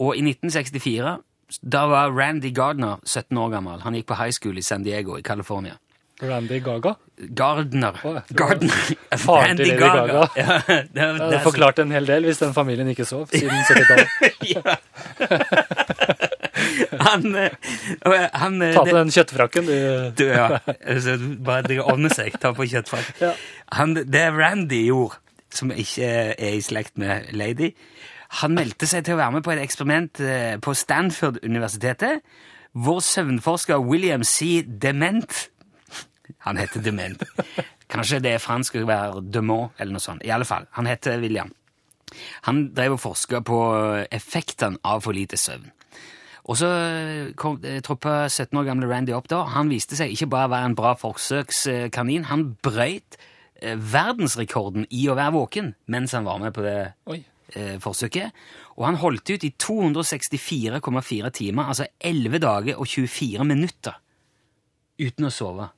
[0.03, 1.17] Og i 1964
[1.63, 3.83] da var Randy Gardner 17 år gammel.
[3.87, 5.79] Han gikk på high school i San Diego i California.
[6.21, 6.95] Randy Gaga.
[7.17, 8.01] Gardner.
[8.05, 8.73] Oh, Gardner.
[9.19, 10.29] faren til Lady Gaga.
[10.37, 14.09] Ja, det, det, det forklarte en hel del hvis den familien ikke sov siden 70-tallet.
[17.09, 19.77] Han, eh, han eh, Ta på den kjøttfrakken, du.
[20.19, 20.61] Du, ja.
[21.47, 22.37] Bare det ordner seg.
[22.43, 23.13] Ta på kjøttfrakk.
[23.23, 23.33] Ja.
[23.79, 25.21] Han, det Randy gjorde,
[25.55, 27.71] som ikke er i slekt med Lady
[28.43, 32.25] Han meldte seg til å være med på et eksperiment eh, på Stanford-universitetet,
[32.77, 34.65] hvor søvnforsker William C.
[34.67, 35.47] Dement
[36.45, 37.23] Han heter Dement.
[37.91, 40.27] Kanskje det er fransk å være Demont, eller noe sånt.
[40.27, 41.53] I alle fall, han heter William.
[42.47, 43.61] Han drev og forska på
[44.15, 45.71] effektene av for lite søvn.
[46.47, 46.69] Og så
[47.35, 49.43] kom, eh, troppa 17 år gamle Randy opp da.
[49.57, 53.19] Han viste seg ikke bare å være en bra forsøkskanin, han brøyt
[53.61, 56.77] eh, verdensrekorden i å være våken mens han var med på det
[57.11, 57.19] Oi.
[57.55, 58.31] eh, forsøket.
[58.77, 63.99] Og han holdt ut i 264,4 timer, altså 11 dager og 24 minutter,
[65.03, 65.71] uten å sove.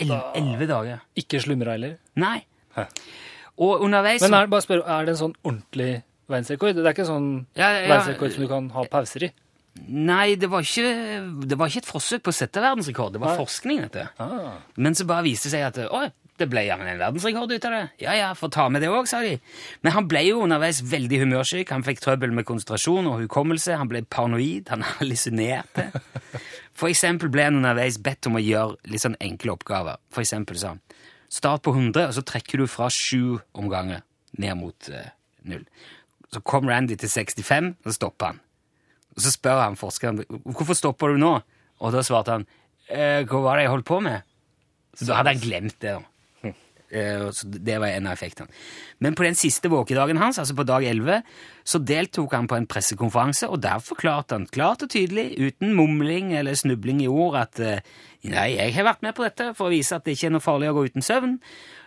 [0.00, 1.00] 11 dager.
[1.16, 1.96] Ikke slumra heller.
[2.20, 2.44] Nei.
[2.76, 2.86] Hæ.
[3.58, 6.76] Og underveis Men er det, bare spør, er det en sånn ordentlig verdensrekord?
[6.76, 9.30] Det er ikke en sånn Ja, ja, verdensrekord som du kan ha pauser i?
[9.86, 13.12] Nei, det var, ikke, det var ikke et forsøk på å sette verdensrekord.
[13.14, 13.40] Det var Nei.
[13.44, 14.06] forskning, dette.
[14.22, 14.56] Ah.
[14.80, 16.00] Men så bare viste det seg at å,
[16.40, 17.82] det ble jammen en verdensrekord ut av det.
[18.02, 19.36] Ja, ja, får ta med det òg, sa de.
[19.86, 21.70] Men han ble jo underveis veldig humørsyk.
[21.72, 23.76] Han fikk trøbbel med konsentrasjon og hukommelse.
[23.78, 24.68] Han ble paranoid.
[24.72, 25.88] Han hallusinerte.
[26.76, 30.00] For eksempel ble han underveis bedt om å gjøre litt sånn enkle oppgaver.
[30.12, 30.82] For eksempel sa han
[31.32, 34.04] start på 100, og så trekker du fra sju omganger
[34.40, 35.08] ned mot eh,
[35.48, 35.64] null.
[36.32, 38.42] Så kom Randy til 65, og så stoppa han.
[39.16, 41.32] Og så spør han forskeren hvorfor stopper du nå,
[41.80, 42.44] og da svarte han
[42.88, 44.26] eh, hva var det jeg holdt på med?
[44.96, 45.96] Så da hadde han glemt det.
[45.96, 46.04] da.
[46.90, 48.48] Eh, så det var en av effektene.
[49.02, 51.22] Men på den siste våkedagen hans, altså på dag 11,
[51.66, 56.32] så deltok han på en pressekonferanse, og der forklarte han klart og tydelig, uten mumling
[56.38, 57.82] eller snubling i ord, at eh,
[58.30, 60.44] nei, jeg har vært med på dette for å vise at det ikke er noe
[60.44, 61.40] farlig å gå uten søvn.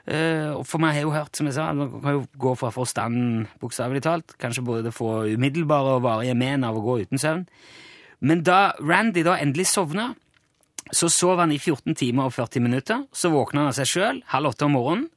[0.09, 2.71] Eh, og for meg har jo hørt, som jeg sa, man kan jo gå fra
[2.73, 7.45] forstanden, bokstavelig talt, kanskje både få umiddelbare og varige men av å gå uten søvn.
[8.25, 10.09] Men da Randy da endelig sovna,
[10.91, 13.03] så sov han i 14 timer og 40 minutter.
[13.13, 15.09] Så våkna han av seg sjøl halv åtte om morgenen.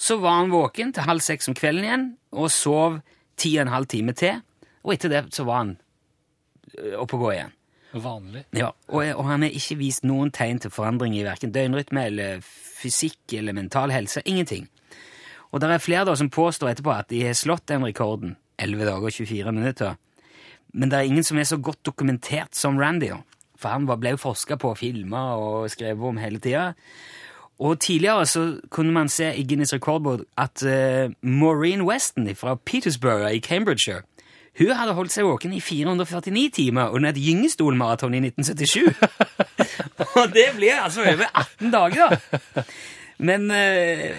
[0.00, 2.98] Så var han våken til halv seks om kvelden igjen og sov
[3.40, 4.40] ti og en halv time til.
[4.84, 5.76] Og etter det så var han
[6.76, 7.55] ø, oppe og gå igjen.
[8.02, 8.44] Vanlig.
[8.56, 12.42] Ja, og, og han har ikke vist noen tegn til forandring i verken døgnrytme eller
[12.44, 14.22] fysikk eller mental helse.
[14.28, 14.66] Ingenting.
[15.52, 18.88] Og det er flere da som påstår etterpå at de har slått den rekorden, 11
[18.88, 19.94] dager og 24 minutter.
[20.76, 23.12] Men det er ingen som er så godt dokumentert som Randy.
[23.56, 26.74] For han ble jo forska på filma og skrevet om hele tida.
[27.58, 33.30] Og tidligere så kunne man se i Guinness rekordbok at uh, Maureen Weston fra Petersburg
[33.32, 34.02] i Cambridgeshire
[34.56, 38.88] hun hadde holdt seg våken i 449 timer under et gyngestolmaraton i 1977.
[40.16, 42.64] og det blir altså over 18 dager, da.
[43.16, 44.12] Men eh,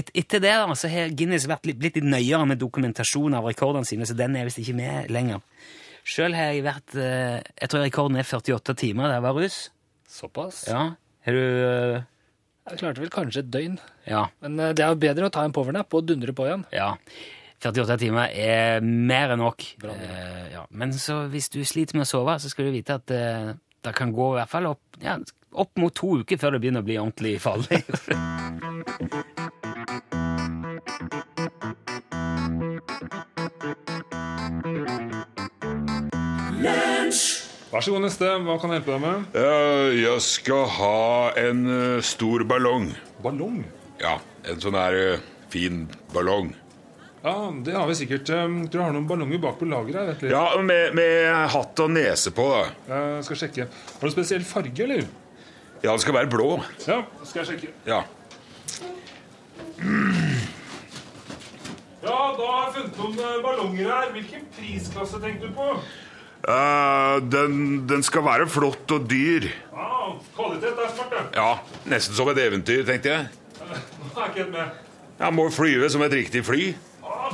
[0.00, 3.48] et, etter det da, så har Guinness vært litt, blitt litt nøyere med dokumentasjon av
[3.48, 5.40] rekordene sine, så den er visst ikke med lenger.
[6.08, 9.58] Sjøl har jeg vært eh, Jeg tror rekorden er 48 timer da jeg var russ.
[10.10, 10.64] Såpass.
[10.68, 10.82] Ja.
[11.24, 12.00] Har du eh,
[12.72, 13.78] Jeg klarte vel kanskje et døgn.
[14.08, 14.26] Ja.
[14.44, 16.66] Men det er jo bedre å ta en powernap og dundre på igjen.
[16.74, 16.94] Ja.
[17.62, 19.62] 48 timer er mer enn nok.
[19.82, 19.94] Bra.
[19.94, 20.64] Eh, ja.
[20.70, 23.94] Men så hvis du sliter med å sove, så skal du vite at eh, det
[23.98, 25.16] kan gå i hvert fall opp, ja,
[25.52, 27.82] opp mot to uker før det begynner å bli ordentlig farlig.
[37.72, 38.28] Vær så god, neste.
[38.44, 39.36] Hva kan jeg hjelpe deg med?
[39.38, 41.62] Eh, Jeg skal ha en
[42.04, 42.90] stor ballong.
[43.24, 43.62] Ballong.
[44.02, 45.20] Ja, en sånn her
[45.52, 46.52] fin ballong.
[47.22, 48.30] Ja, det har vi sikkert.
[48.34, 50.16] Um, Tror du har noen ballonger bak på lageret?
[50.18, 50.32] vet.
[50.32, 52.64] Ja, med, med hatt og nese på, da.
[52.90, 53.68] Jeg skal sjekke.
[54.00, 55.06] Har du spesiell farge, eller?
[55.84, 56.48] Ja, det skal være blå.
[56.86, 57.70] Ja, skal jeg sjekke.
[57.86, 58.02] Ja.
[62.02, 64.12] Ja, da har jeg funnet noen eh, ballonger her.
[64.16, 65.72] Hvilken prisklasse tenkte du på?
[66.42, 69.46] Uh, den, den skal være flott og dyr.
[69.70, 69.90] Ja,
[70.34, 71.26] Kvalitet er smart, det.
[71.38, 71.52] Ja,
[71.92, 73.28] nesten som et eventyr, tenkte jeg.
[73.68, 74.80] Nå er ikke helt med.
[75.22, 76.72] Jeg må flyve som et riktig fly.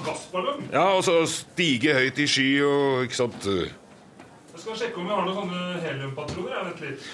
[0.07, 0.63] Gassballong.
[0.73, 3.49] Ja, Og så stige høyt i sky og ikke sant.
[3.49, 6.65] Jeg skal sjekke om jeg har noen sånne heliumpatroner.
[6.71, 7.09] Vent litt.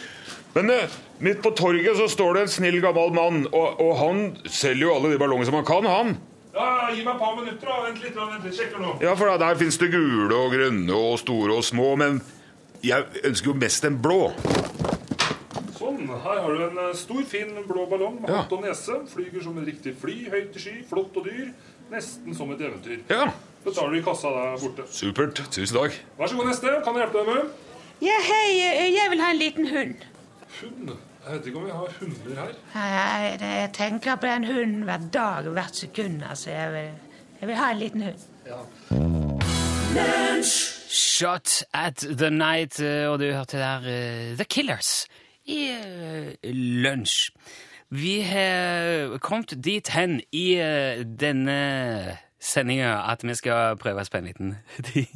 [0.55, 4.23] Men eh, midt på torget så står det en snill gammel mann, og, og han
[4.47, 6.15] selger jo alle de ballongene som han kan, han.
[6.55, 7.67] Ja, Gi meg et par minutter.
[7.67, 7.81] da.
[7.89, 8.15] Vent litt.
[8.15, 8.55] da, vent litt.
[8.55, 8.93] Sjekker nå.
[9.03, 12.21] Ja, for da, der fins det gule og grønne og store og små, men
[12.87, 14.29] jeg ønsker jo mest en blå.
[15.75, 16.05] Sånn.
[16.07, 18.43] Her har du en eh, stor, fin blå ballong med Ja.
[18.45, 19.01] hatt og nese.
[19.11, 20.15] Flyger som en riktig fly.
[20.31, 20.77] Høyt i sky.
[20.89, 21.51] Flott og dyr.
[21.95, 23.03] Nesten som et eventyr.
[23.11, 23.29] Ja,
[23.65, 24.83] Betaler du i kassa der borte.
[24.93, 25.41] supert.
[25.51, 25.95] Tusen takk.
[26.19, 26.73] Vær så god, neste.
[26.85, 27.53] Kan jeg hjelpe deg med?
[28.03, 29.95] Ja, hei, eh, jeg vil ha en liten hund.
[30.61, 30.91] Hund?
[31.25, 32.51] Jeg vet ikke om vi har hunder her.
[32.75, 36.23] Nei, jeg tenker på en hund hver dag og hvert sekund.
[36.31, 36.91] Altså, jeg vil,
[37.41, 38.21] jeg vil ha en liten hund.
[38.45, 38.59] Ja.
[40.89, 45.07] Shot at the Night, eh, og du hørte der uh, The Killers
[45.47, 46.33] i uh,
[46.85, 47.31] lunsj.
[47.91, 54.25] Vi har kommet dit hen i eh, denne sendinga at vi skal prøve på en
[54.25, 54.57] liten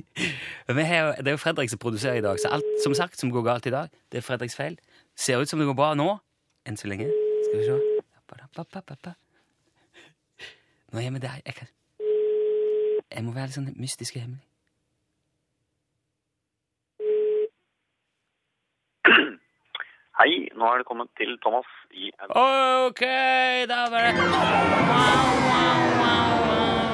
[0.69, 3.43] har, Det er jo Fredrik som produserer i dag, så alt som sagt som går
[3.43, 4.79] galt i dag, det er Fredriks feil.
[5.17, 6.19] Ser ut som det går bra nå,
[6.67, 7.09] enn så lenge.
[7.45, 7.73] Skal vi se
[10.93, 11.41] Nå er vi der.
[11.47, 11.67] Jeg, kan...
[13.11, 14.45] jeg må være litt sånn mystisk og hemmelig.
[20.19, 23.01] Hei, nå er det kommet til Thomas i Ok,
[23.71, 24.13] da var det.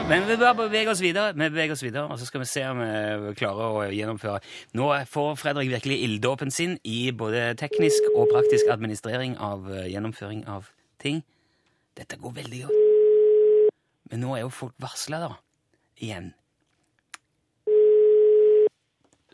[0.04, 2.62] Men vi bare beveger oss videre, vi beveger oss videre, og så skal vi se
[2.68, 4.42] om vi klarer å gjennomføre.
[4.78, 10.44] Nå får Fredrik virkelig ilddåpen sin i både teknisk og praktisk administrering av eh, gjennomføring
[10.46, 10.68] av
[11.02, 11.24] ting.
[11.98, 13.72] Dette går veldig godt.
[14.12, 15.32] Men nå er jo folk varsla, da.
[16.04, 16.30] Igjen.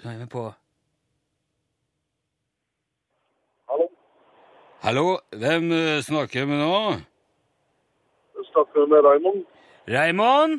[0.00, 0.48] Så er vi på
[3.70, 3.90] Hallo,
[4.80, 6.76] Hallo, hvem snakker snakker vi nå?
[8.36, 9.40] Jeg snakker med Raymond.
[9.88, 10.54] Raymond?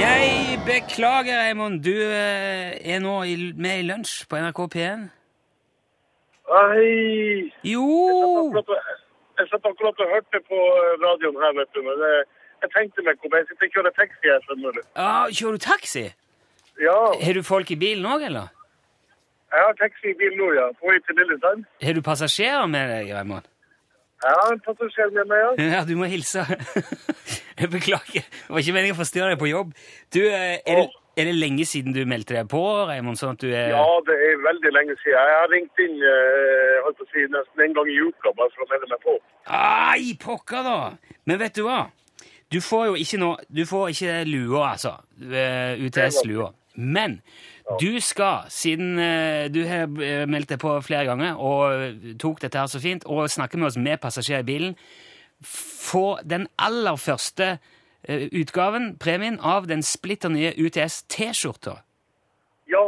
[0.00, 0.24] Jeg
[0.68, 1.82] beklager, Raymond.
[1.84, 3.18] Du eh, er nå
[3.60, 5.04] med i lunsj på NRK P1.
[6.54, 7.52] Hei!
[7.74, 7.84] Jo!
[9.36, 13.20] Jeg satt akkurat og hørte på eh, radioen her, vet du, men jeg, tenkte meg
[13.20, 14.82] om jeg sitter og kjører taxi her, skjønner du.
[14.96, 16.08] Ah, kjører du taxi?
[16.80, 18.53] Ja, Har du folk i bilen òg, eller?
[19.54, 20.68] Jeg har taxi i bil nå, ja.
[20.80, 21.64] På vei til Lillesand.
[21.84, 23.46] Har du passasjerer med deg, Raymond?
[24.24, 25.54] Har en passasjer med meg, ja.
[25.76, 26.44] Ja, du må hilse.
[27.60, 28.24] Jeg beklager.
[28.26, 29.74] Det var ikke meningen å forstyrre deg på jobb.
[30.14, 30.86] Du, eh, er det,
[31.20, 33.20] er det lenge siden du meldte deg på, Raymond?
[33.20, 35.18] Sånn er Ja, det er veldig lenge siden.
[35.20, 38.66] Jeg har ringt inn eh, holdt å si, nesten en gang i uka bare for
[38.66, 39.18] å melde meg på.
[39.60, 40.78] Ai, pokker da!
[41.30, 41.84] Men vet du hva?
[42.52, 44.96] Du får jo ikke noe Du får ikke lua, altså.
[45.22, 46.50] eh, UTS-lua.
[46.74, 47.20] Men
[47.80, 52.60] du skal, siden eh, du har eh, meldt deg på flere ganger og tok dette
[52.60, 54.74] her så fint, og snakker med oss med passasjer i bilen,
[55.44, 57.56] få den aller første
[58.04, 61.80] eh, utgaven, premien, av den splitter nye UTS T-skjorta.
[62.70, 62.84] Ja,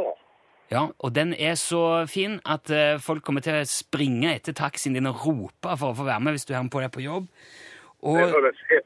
[0.66, 2.66] Ja, og den er så fin at
[2.98, 6.34] folk kommer til å springe etter taxien din og rope for å få være med
[6.34, 7.28] hvis du har den på deg på jobb.
[8.02, 8.85] Og, det høres helt.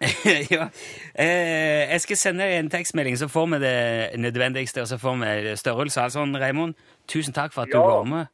[0.54, 0.68] ja,
[1.14, 5.18] eh, jeg skal sende deg en tekstmelding, så får vi det nødvendigste, og så får
[5.20, 6.00] vi størrelse.
[6.00, 6.74] Altså, Raymond,
[7.08, 8.30] tusen takk for at du var med.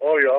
[0.00, 0.38] Å ja.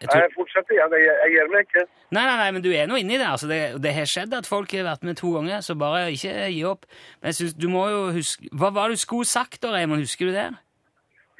[0.00, 0.22] Jeg tror...
[0.24, 0.94] Jeg fortsetter igjen.
[0.96, 1.84] Jeg, jeg gir meg ikke.
[2.16, 3.26] Nei, nei, nei, men du er nå inni det.
[3.28, 3.60] Altså, det.
[3.84, 6.88] Det har skjedd at folk har vært med to ganger, så bare ikke gi opp.
[7.20, 10.06] Men jeg synes, du må jo huske Hva var det du skulle sagt da, Raymond?
[10.06, 10.48] Husker du det?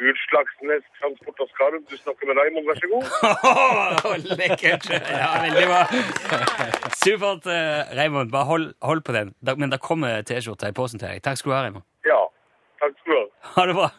[0.01, 3.05] Utslagsnes Transport og Skarv, du snakker med Raymond, vær så god.
[4.09, 4.87] Åh, lekkert!
[4.91, 5.83] Ja, veldig bra.
[7.03, 8.33] Supert, eh, Raymond.
[8.33, 9.35] Bare hold, hold på den.
[9.47, 11.21] Da, men da kommer T-skjorte i posen til deg.
[11.25, 11.85] Takk skal du ha, Raymond.
[12.09, 12.21] Ja,
[12.81, 13.27] takk skal du ha.
[13.57, 13.91] Ha det bra.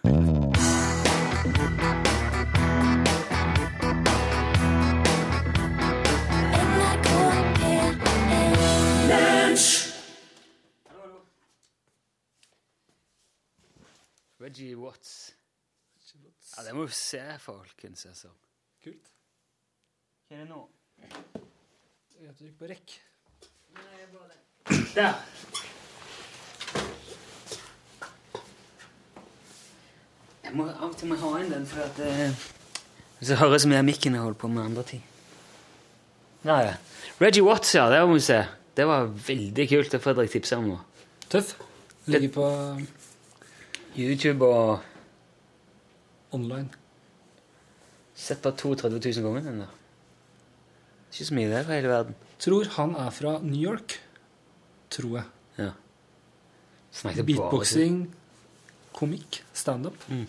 [14.41, 15.40] Reggie Watts.
[16.57, 18.05] Ja, det må vi se, folkens.
[18.05, 18.27] Altså.
[18.83, 19.13] Kult.
[20.27, 20.65] Hva er det nå?
[22.21, 22.97] Jeg trykker på rekk.
[24.95, 25.15] Der!
[30.43, 32.43] Jeg må av og til må jeg ha inn den, for at eh,
[33.23, 35.03] Så høres mye av mikken jeg holder på med andre ting.
[36.43, 36.75] Nei, ja.
[37.21, 37.87] Reggie Watts, ja.
[37.93, 38.41] Det må vi se.
[38.75, 39.91] Det var veldig kult.
[39.93, 40.79] Det Fredrik tipse om nå.
[41.31, 41.55] Tøff.
[42.11, 42.47] Ligger på
[43.95, 44.90] YouTube og
[46.31, 46.69] online.
[48.15, 49.69] Sett bare 32 000 ganger den da.
[51.11, 52.15] Ikke så mye der for hele verden.
[52.41, 53.97] Tror han er fra New York.
[54.91, 55.25] Tror jeg.
[55.57, 55.71] Ja.
[57.23, 58.01] Beatboxing,
[58.95, 59.95] komikk, standup.
[60.11, 60.25] Mm.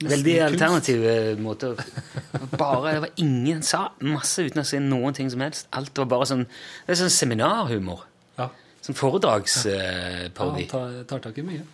[0.00, 0.52] Veldig kunst.
[0.52, 1.72] alternativ eh, måte.
[1.74, 5.66] å- Bare, det var ingen sa masse uten å si noen ting som helst.
[5.76, 8.06] Alt var bare sånn Det er sånn seminarhumor.
[8.38, 8.46] Ja.
[8.80, 10.64] Sånn foredragsparodi.
[10.64, 11.66] Ja, han tar, tar tak i mye.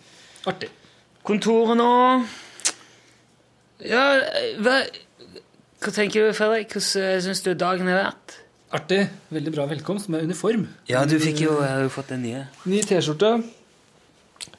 [0.49, 0.69] Artig.
[1.23, 1.87] Kontoret nå
[3.85, 4.03] Ja,
[4.63, 4.79] hva,
[5.83, 6.73] hva tenker du, Fredrik?
[6.73, 8.37] Hvordan syns du dagen har vært?
[8.77, 9.03] Artig.
[9.31, 10.65] Veldig bra velkomst med uniform.
[10.89, 12.41] Ja, du fikk jo, jeg har jo fått den nye.
[12.67, 13.35] Ny T-skjorte.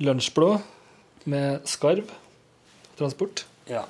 [0.01, 0.53] Lunsjblå
[1.29, 2.09] med skarv.
[2.99, 3.45] Transport.
[3.69, 3.85] Ja.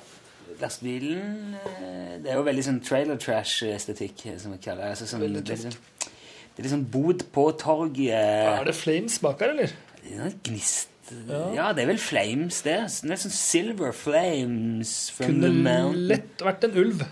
[0.59, 4.95] Lastebilen eh, Det er jo veldig sånn trailer trash-estetikk, eh, som vi kaller det.
[4.97, 5.77] Altså, sånn, Veldig det, er tøft.
[5.79, 6.17] liksom,
[6.49, 9.71] det er liksom bod på torget Er det flames bak her, eller?
[10.01, 10.91] Det er noe gnist
[11.29, 11.43] Ja.
[11.55, 11.67] ja.
[11.75, 12.77] det er vel flames, det.
[13.03, 15.77] Det er sånn silver flames from the Kunne
[16.11, 17.05] lett vært en ulv.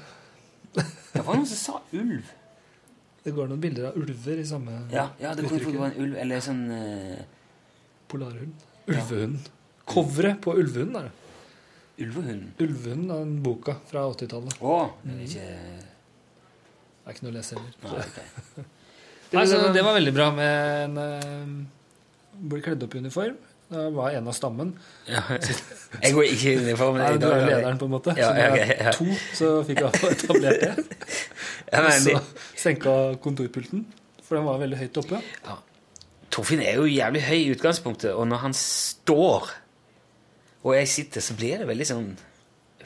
[0.77, 2.33] Det var noen som sa ulv.
[3.27, 6.19] Det går noen bilder av ulver i samme Ja, ja det kunne være en ulv,
[6.21, 7.23] eller sånn uh...
[8.07, 8.67] Polarhund.
[8.87, 9.49] Ulvehund.
[9.87, 11.15] Coveret på Ulvehund er det.
[12.05, 12.45] Ulvehund.
[12.63, 14.55] Ulvehund er den boka fra 80-tallet.
[14.61, 17.73] Å, det er ikke Det er ikke noe å lese heller.
[17.83, 18.71] Nei, ok.
[19.35, 23.35] Nei, så det var veldig bra med en uh, Blir kledd opp i uniform.
[23.69, 24.69] Var en av stammen.
[25.09, 25.21] Ja.
[26.03, 27.01] Jeg går ikke inn i formen.
[27.03, 28.13] Nei, du er lederen, på en måte.
[28.15, 28.93] Ja, så når ja, ja.
[28.95, 30.73] to, så fikk jeg etablert det.
[31.73, 32.13] Ja, men så
[32.55, 33.81] senka kontorpulten,
[34.23, 35.19] for den var veldig høyt oppe.
[36.31, 39.49] Torfinn er jo jævlig høy i utgangspunktet, og når han står,
[40.63, 42.07] og jeg sitter, så blir det veldig sånn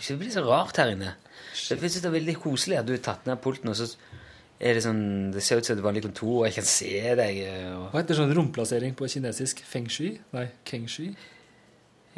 [0.01, 1.13] Det blir så rart her inne.
[1.53, 3.85] Jeg synes det er veldig koselig at du har tatt ned pulten, og så
[4.61, 7.37] er det sånn Det ser ut som et vanlig kontor, og jeg kan se deg.
[7.73, 7.85] Og...
[7.91, 9.63] Hva heter sånn romplassering på kinesisk?
[9.65, 10.13] Feng shui?
[10.35, 11.11] Nei, keng shui?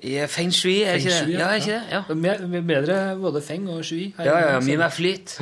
[0.04, 1.38] Ja, feng shui, er feng ikke det?
[1.38, 1.84] Ja, er ikke det?
[1.92, 2.02] Ja.
[2.18, 4.14] Mer, mer- bedre både feng og shui.
[4.18, 5.38] her Ja, ja, mye mer flyt.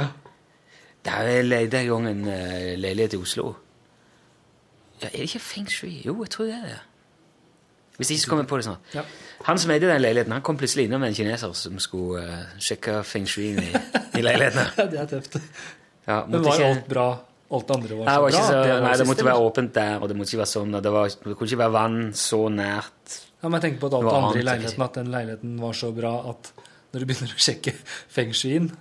[1.06, 3.56] Da jeg leide en gang en uh, leilighet i Oslo.
[5.02, 6.02] Ja, er det ikke feng shui?
[6.06, 6.80] Jo, jeg tror det er det.
[7.98, 8.82] Hvis ikke så kommer jeg på det sånn.
[8.94, 9.02] Ja.
[9.48, 13.02] Han som eide den leiligheten, han kom plutselig innom en kineser som skulle uh, sjekke
[13.08, 13.72] feng shuien i,
[14.20, 14.74] i leiligheten.
[14.78, 15.40] Ja, det er tøft.
[16.08, 17.10] Ja, Men var ikke- alt bra?
[17.52, 18.40] Alt det andre var så var bra?
[18.42, 20.76] så, det var nei, det måtte være åpent der, og det måtte ikke være sånn.
[20.76, 23.18] og Det, var, det kunne ikke være vann så nært.
[23.42, 25.60] Ja, men jeg tenker på at alt Det det andre i leiligheten, at den leiligheten
[25.60, 26.52] var så bra at
[26.94, 27.74] når du begynner å sjekke
[28.08, 28.72] feng shuien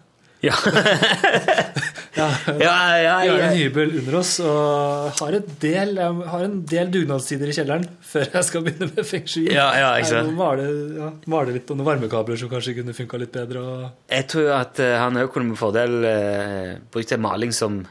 [0.43, 0.55] Ja.
[2.17, 2.27] ja,
[2.59, 7.53] Ja, ja, Vi har en hybel under oss og har, del, har en del dugnadstider
[7.53, 9.47] i kjelleren før jeg skal begynne med feng shui.
[9.53, 10.35] Ja, ja, ikke sant?
[10.39, 10.67] Male,
[10.99, 13.63] ja, male litt og noen varmekabler som kanskje kunne funka litt bedre.
[13.63, 13.89] Og...
[14.11, 17.83] Jeg tror at eh, han òg kunne med fordel uh, brukt en maling som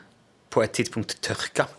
[0.49, 1.69] på et tidspunkt tørka.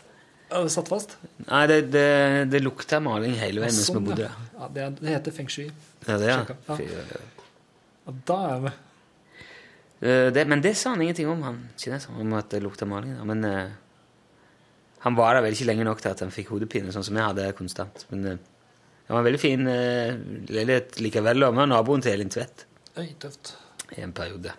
[0.50, 1.14] Satt fast.
[1.46, 2.06] Nei, det, det,
[2.50, 4.30] det lukta maling hele veien mens vi Sånn, bodde ja.
[4.32, 4.46] der.
[4.58, 5.68] Ja, det, er- det heter feng shui.
[6.08, 6.54] Ja, det, er.
[6.80, 8.14] Ja.
[8.26, 8.86] da er jeg med.
[10.00, 13.16] Eh, det, men det sa han ingenting om, han kineseren, om at det lukta maling.
[13.18, 13.24] der.
[13.28, 13.68] Men uh,
[15.04, 17.26] han var der vel ikke lenge nok til at han fikk hodepine, sånn som jeg
[17.28, 18.06] hadde konstant.
[18.10, 18.34] Men uh,
[19.04, 20.16] det var en veldig fin uh,
[20.48, 22.66] leilighet likevel, og han var naboen til Elin Tvedt
[23.00, 23.54] Oi, tøft.
[23.96, 24.52] i en periode.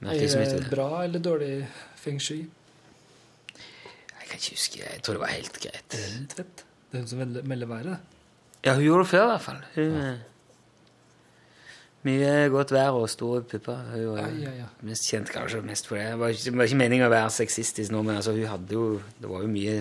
[0.00, 1.52] Er Merkelig som ikke det bra eller dårlig
[2.00, 2.40] feng shui?
[3.56, 5.96] Jeg kan ikke huske, jeg tror det var helt greit.
[5.98, 6.64] Elin Tvedt.
[6.90, 7.98] Det er hun som melder- været.
[8.64, 9.60] Ja, hun gjorde det før i hvert fall.
[9.74, 10.16] Hun, eh,
[12.08, 13.80] Mye godt vær og store pupper.
[13.92, 14.68] Hun var ja, ja, ja.
[14.88, 16.06] mest kjent kanskje mest for det.
[16.14, 18.78] Det var ikke, det var ikke meningen å være sexistisk nå, men altså, hun hadde
[18.78, 18.86] jo
[19.20, 19.80] Det var jo mye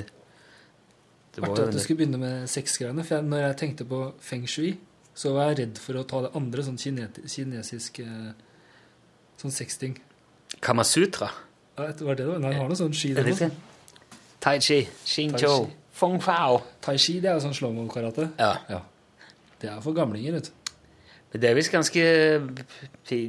[1.36, 3.04] det var Artig at du skulle begynne med sexgreiene.
[3.06, 4.74] For jeg, når jeg tenkte på feng shui,
[5.16, 8.30] så var jeg redd for å ta det andre, sånn kinesisk eh,
[9.40, 9.94] Sånn sexting.
[10.60, 11.30] Kamasutra.
[11.78, 12.42] Ja, det var det det var.
[12.44, 13.48] Nei, det var noe sånn ski Er der det?
[14.44, 16.58] Tai chi, xing chou, feng fao.
[16.84, 18.26] Tai chi, det er jo sånn slowmo-karate.
[18.40, 18.82] Ja.
[19.62, 20.59] Det er for gamlinger, vet du.
[21.32, 22.04] Men det er visst ganske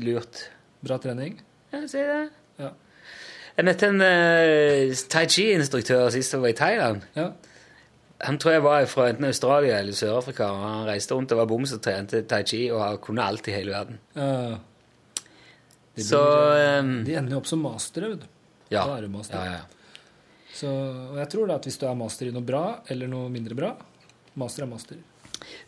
[0.05, 0.45] lurt.
[0.85, 1.37] Bra trening.
[1.73, 2.21] Ja, si det.
[2.61, 2.71] Ja.
[3.59, 7.05] Jeg møtte en uh, tai chi-instruktør sist jeg var i Thailand.
[7.19, 7.27] Ja.
[8.25, 10.49] Han tror jeg var fra enten Australia eller Sør-Afrika.
[10.53, 13.55] og Han reiste rundt og var bom og trente tai chi og kunne alt i
[13.57, 14.01] hele verden.
[14.17, 14.59] Ja.
[15.97, 16.21] De, Så
[16.81, 18.29] um, de ender jo opp som mastere, vet du.
[18.73, 18.85] ja.
[18.97, 19.37] Er master.
[19.37, 19.63] ja, ja.
[20.55, 23.29] Så, og jeg tror da at hvis du er master i noe bra eller noe
[23.33, 23.69] mindre bra
[24.41, 24.99] Master er master.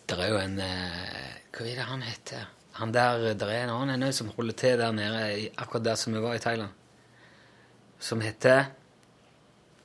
[0.06, 2.46] Det er jo en eh, Hva er det han heter?
[2.80, 6.14] Han der, Det er en annen en som holder til der nede, akkurat der som
[6.14, 6.70] vi var i Thailand.
[8.00, 8.70] Som heter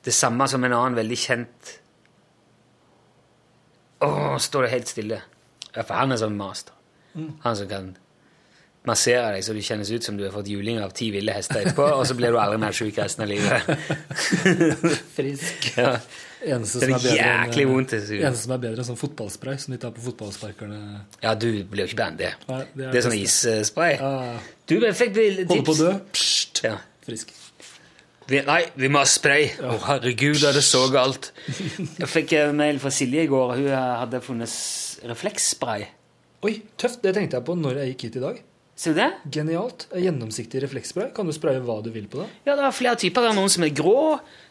[0.04, 1.74] det samme som en annen veldig kjent
[4.00, 5.16] Å, står det helt stille.
[5.74, 6.72] Ja, for han er sånn master.
[7.42, 7.88] Han som kan
[8.88, 11.60] massere deg så du kjennes ut som du har fått juling av ti ville hester
[11.62, 13.68] etterpå, og så blir du aldri mer sjuk resten av livet.
[15.16, 15.70] Frisk.
[15.76, 15.98] ja.
[16.38, 17.90] Eneste Det som er er jæklig enn, vondt.
[17.96, 18.18] det.
[18.22, 20.78] eneste som er bedre enn sånn fotballspray som de tar på fotballsparkerne.
[21.24, 22.30] Ja, du blir jo ikke bedre enn det.
[22.46, 23.96] Nei, Det er sånn isspray.
[23.98, 24.38] Ja,
[24.70, 25.48] Du fikk tips.
[25.50, 25.92] Holder på å dø.
[26.14, 26.76] Pst, Ja.
[27.06, 27.34] frisk.
[28.28, 29.48] Vi, nei, vi må ha spray.
[29.58, 31.30] Å, herregud, er det så galt.
[31.48, 33.54] Jeg fikk en mail fra Silje i går.
[33.56, 34.52] Hun hadde funnet
[35.08, 35.86] refleksspray.
[36.44, 37.00] Oi, tøft.
[37.02, 38.42] Det tenkte jeg på når jeg gikk hit i dag.
[38.78, 39.08] Ser du det?
[39.34, 39.88] Genialt.
[39.98, 41.08] Gjennomsiktig refleksspray.
[41.16, 42.28] Kan du spraye hva du vil på det?
[42.46, 43.24] Ja, det er flere typer.
[43.26, 43.94] Det er noen som er grå,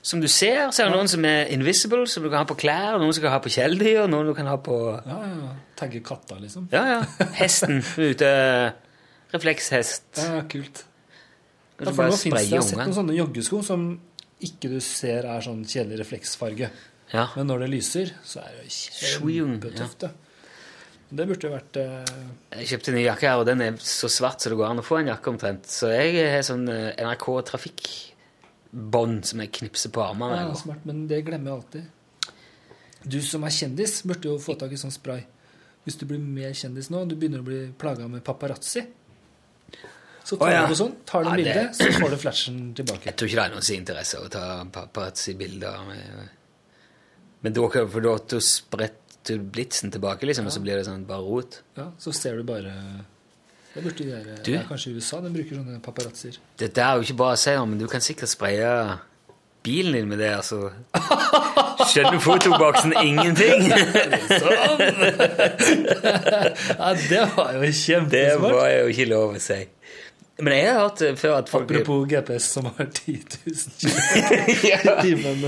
[0.04, 0.66] som du ser.
[0.76, 2.98] Så er det noen som er invisible, som du kan ha på klær.
[3.00, 4.10] Noen som kan ha på kjæledyr.
[4.12, 4.76] Noen du kan ha på
[5.06, 5.54] Ja, ja.
[5.80, 6.68] Tagge katta, liksom.
[6.76, 7.28] Ja, ja.
[7.40, 8.34] Hesten ute.
[9.32, 10.06] Reflekshest.
[10.20, 10.84] Ja, kult.
[11.78, 13.90] Ja, for nå finnes det, jeg har sett noen sånne joggesko som
[14.44, 16.70] ikke du ser er sånn kjedelig refleksfarge.
[17.14, 17.28] Ja.
[17.38, 20.02] Men når det lyser, så er det kjempetøft.
[20.04, 20.12] det.
[21.10, 22.10] Det burde vært uh...
[22.58, 24.82] Jeg kjøpte en ny jakke her, og den er så svart så det går an
[24.82, 25.70] å få en jakke omtrent.
[25.72, 30.42] Så jeg har sånn eh, NRK trafikkbånd som jeg knipser på armene.
[30.44, 31.88] ja, smart, men det glemmer jeg alltid.
[33.08, 35.24] Du som er kjendis, burde jo få tak i sånn spray.
[35.88, 38.84] Hvis du blir mer kjendis nå, du begynner å bli plaga med paparazzi.
[40.28, 40.66] Så tar oh, ja.
[40.68, 43.08] du sånn, tar du Ja, bildet, det- så får du flashen tilbake.
[43.08, 45.86] Jeg tror ikke det er noens interesse å ta paparazzi-bilder.
[45.88, 46.30] med-
[47.42, 51.24] Men da, for da spretter du blitsen tilbake, liksom, og så blir det sånn bare
[51.26, 51.62] rot.
[51.78, 52.74] Ja, så ser du bare
[53.74, 54.38] Det burde de gjøre.
[54.40, 54.52] Du?
[54.52, 56.40] Det er kanskje i USA de bruker sånne paparazzier.
[56.58, 58.72] Dette er jo ikke bare å si men du kan sikkert spraye
[59.68, 60.72] bilen din med det, altså.
[61.92, 63.68] Skjønner fotoboksen ingenting?
[66.80, 67.62] ja, det var jo
[68.12, 69.60] Det var jo ikke lov å si.
[70.38, 73.14] Men jeg har hørt eh, før at folk Apropos GPS som har 10
[73.48, 75.40] 000 km i timen.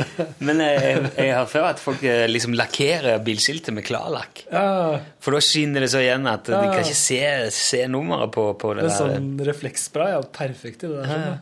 [0.41, 4.41] Men jeg, jeg har før at folk eh, liksom lakkerer bilskiltet med klarlakk.
[4.49, 7.21] Ja, For da skinner det så igjen at de kan ikke se,
[7.53, 8.97] se nummeret på, på det men der.
[8.97, 11.13] sånn refleksspray er perfekt i det der.
[11.13, 11.37] Ja, ja.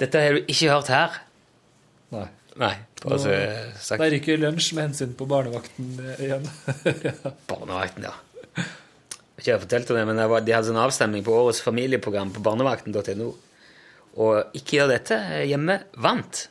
[0.00, 1.20] Dette har du ikke hørt her.
[2.16, 2.24] Nei.
[2.60, 2.72] Nei.
[3.04, 4.00] Bare så Nå- sagt.
[4.00, 6.48] Der ryker lunsj med hensyn på barnevakten eh, igjen.
[7.52, 8.16] Barnevakten, ja.
[9.40, 12.28] Ikke jeg har fortalt om det, men var, de hadde en avstemning på årets familieprogram
[12.34, 13.30] på barnevakten.no.
[14.20, 15.16] Og Ikke gjør dette
[15.48, 16.42] hjemme vant.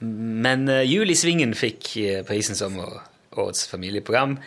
[0.00, 4.38] Men uh, Jul i Svingen fikk uh, prisen som årets familieprogram.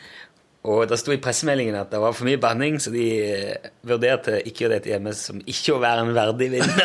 [0.66, 4.42] Og det sto i pressemeldingen at det var for mye banning, så de uh, vurderte
[4.42, 6.82] ikke gjør dette hjemme som ikke å være en verdig vinner.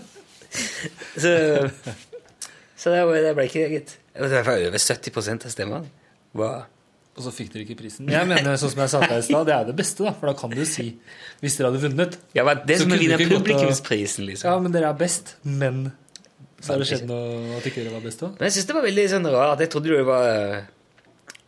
[1.26, 1.34] så
[2.80, 3.98] så det, det ble ikke gitt.
[4.14, 5.90] Det var over 70% av stemmene.
[6.38, 6.62] Var
[7.18, 8.08] Og så fikk dere ikke prisen.
[8.08, 10.12] Jeg mener, sånn som jeg sa til deg i stad, det er det beste, da.
[10.16, 10.86] For da kan du si,
[11.42, 13.48] hvis dere hadde vunnet Ja, men det som å kunne vinne du ikke gått og-
[13.48, 14.46] publikumsprisen, liksom.
[14.46, 15.34] Ja, men dere er best.
[15.44, 15.92] Men
[16.60, 18.36] så har det skjedd noe at ikke dere var best òg.
[18.38, 19.58] Men jeg syns det var veldig sånn rart.
[19.66, 20.66] Jeg trodde det var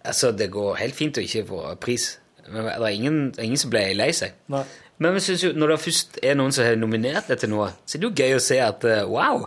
[0.05, 2.19] Altså, det går helt fint å ikke få pris.
[2.51, 4.33] Men det er ingen, ingen som ble lei seg.
[4.51, 4.65] Nei.
[4.99, 7.69] Men jeg synes jo, når det først er noen som har nominert deg til noe,
[7.87, 9.47] så er det jo gøy å se at eh, wow!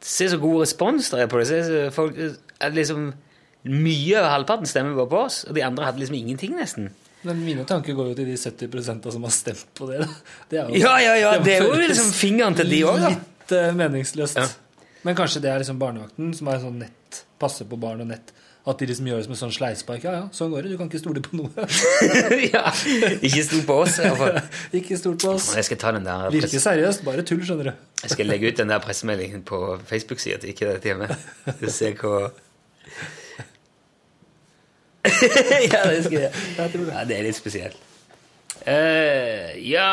[0.00, 1.46] Se så god respons det er på det.
[1.48, 2.20] Se så folk,
[2.60, 3.14] at liksom,
[3.66, 6.92] mye over halvparten stemmer bare på oss, og de andre hadde liksom ingenting, nesten.
[7.26, 10.04] Men mine tanker går jo til de 70% som har stemt på det.
[10.50, 13.14] Det jo, Ja, ja, ja, det er jo liksom fingeren til de også, da.
[13.16, 14.38] Litt eh, meningsløst.
[14.38, 14.46] Ja.
[15.06, 18.30] Men kanskje det er liksom barnevakten som er sånn nett, passer på barn og nett.
[18.68, 20.02] At de liksom gjør det som en sånn sleispark.
[20.04, 20.74] Ja, ja, sånn går det.
[20.74, 21.66] Du kan ikke stole på noe.
[22.52, 22.64] ja,
[23.24, 23.94] ikke stol på oss.
[23.96, 24.40] i hvert fall.
[24.80, 25.46] ikke stol på oss.
[25.56, 27.06] Jeg skal ta den der Virker seriøst.
[27.06, 27.86] Bare tull, skjønner du.
[28.02, 31.08] Jeg skal legge ut den der pressemeldingen på Facebook-sida til ikke dette hjemme.
[31.72, 32.28] Ser hva
[35.72, 36.32] Ja, det skal jeg.
[36.58, 37.78] Ja, det er litt spesielt.
[38.68, 39.88] Uh, ja,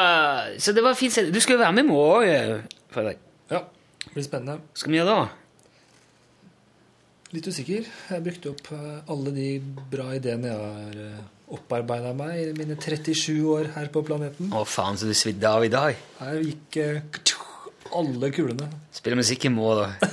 [0.59, 1.13] så det var fint.
[1.13, 1.31] sett.
[1.33, 3.21] Du skal jo være med i morgen Fredrik.
[3.51, 3.61] Ja,
[4.03, 4.59] det blir spennende.
[4.71, 5.27] Hva skal vi gjøre da?
[7.35, 7.87] Litt usikker.
[8.11, 9.47] Jeg brukte opp eh, alle de
[9.91, 11.23] bra ideene jeg har uh,
[11.57, 14.53] opparbeida meg i mine 37 år her på planeten.
[14.55, 15.97] Å, faen, så du svidde av i dag.
[16.21, 17.01] Her gikk eh,
[17.99, 18.67] alle kulene.
[18.95, 19.89] Spiller musikk i mål da.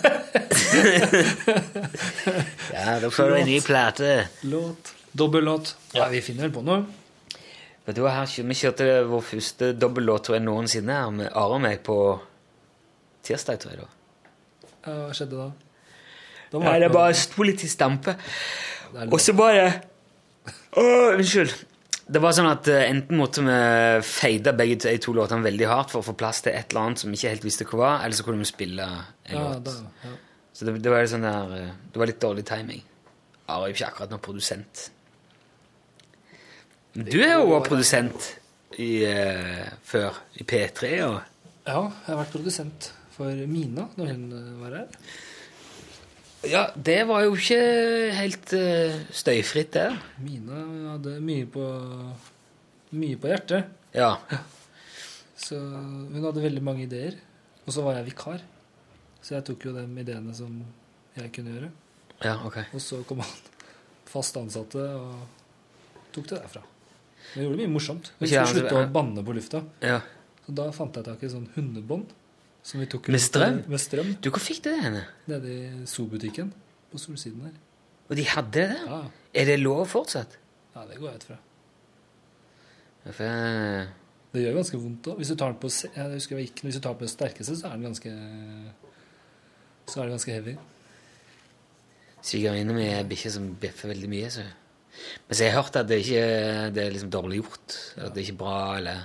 [2.73, 4.29] ja, da får du en ny plate.
[4.49, 4.95] Låt.
[5.13, 5.77] Dobbellåt.
[5.93, 6.85] Ja, vi finner vel på noe.
[7.85, 11.61] Vet du her, Vi kjørte vår første dobbellåt tror jeg, noensinne her med Are og
[11.65, 11.97] meg på
[13.27, 13.83] tirsdag, tror jeg.
[13.83, 13.89] da.
[14.87, 15.49] Ja, hva skjedde da?
[16.53, 18.15] Da Nei, det bare sto litt i stampe.
[19.09, 19.67] Og så bare
[20.73, 20.83] Å,
[21.17, 21.53] unnskyld.
[22.03, 23.57] Det var sånn at eh, enten måtte vi
[24.07, 27.03] feide begge de to låtene veldig hardt for å få plass til et eller annet
[27.03, 29.69] som vi ikke helt visste hva var, eller så kunne vi spille en ja, låt.
[29.69, 30.15] da, ja.
[30.53, 32.83] Så det, det var sånn der eh, Det var litt dårlig timing.
[33.47, 34.87] Are er jo ikke akkurat noen produsent.
[36.93, 38.27] Du er jo også produsent
[38.77, 41.21] i, uh, før, i P3 og
[41.63, 44.25] ja, jeg har vært produsent for Mina når hun
[44.61, 44.97] var her.
[46.49, 47.61] Ja, det var jo ikke
[48.17, 49.89] helt uh, støyfritt, det.
[50.23, 50.63] Mina
[50.93, 51.67] hadde mye på,
[52.99, 53.71] mye på hjertet.
[53.95, 54.17] Ja.
[55.43, 57.19] Så hun hadde veldig mange ideer.
[57.67, 58.43] Og så var jeg vikar.
[59.23, 60.55] Så jeg tok jo de ideene som
[61.17, 61.71] jeg kunne gjøre.
[62.23, 62.59] Ja, ok.
[62.75, 63.33] Og så kom han
[64.13, 66.63] fast ansatte og tok det derfra.
[66.63, 68.11] Men jeg gjorde mye morsomt.
[68.19, 69.63] Hun skulle altså, slutte å banne på lufta.
[69.83, 70.01] Ja.
[70.43, 72.11] Så da fant jeg tak i sånn hundebånd.
[72.63, 73.63] Som vi tok Med strøm?
[73.69, 74.13] Med strøm.
[74.23, 75.05] Du, hvor fikk du det henne?
[75.27, 76.53] Nede i Zoo-butikken
[76.93, 77.57] på solsiden her.
[78.09, 78.77] Og de hadde det?
[78.87, 79.01] Ja,
[79.35, 80.39] Er det lov fortsatt?
[80.77, 81.37] ja det går jeg ut fra.
[83.13, 83.89] For jeg,
[84.33, 85.17] Det gjør ganske vondt òg.
[85.21, 87.11] Hvis du tar den på jeg husker jeg gikk, hvis du tar den på det
[87.13, 88.13] sterkeste, så er den ganske
[89.89, 90.55] Så er det ganske heavy.
[92.23, 94.31] Svigerinne mi er bikkje som bjeffer veldig mye.
[94.31, 94.45] Så.
[95.27, 96.23] Men så har jeg hørt at det ikke
[96.77, 97.77] det er liksom dårlig gjort.
[97.97, 99.03] At det er ikke bra, eller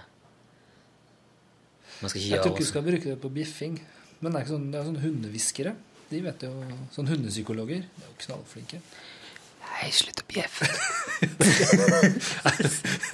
[2.02, 3.78] Jeg tror ikke du skal bruke det på bjeffing.
[4.22, 5.76] Men det er sånn, det er sånn hundehviskere.
[6.08, 6.52] De vet jo,
[6.95, 7.84] Sånn hundepsykologer.
[7.84, 8.80] De er jo knallflinke.
[9.68, 10.68] Nei, slutt å bjeffe.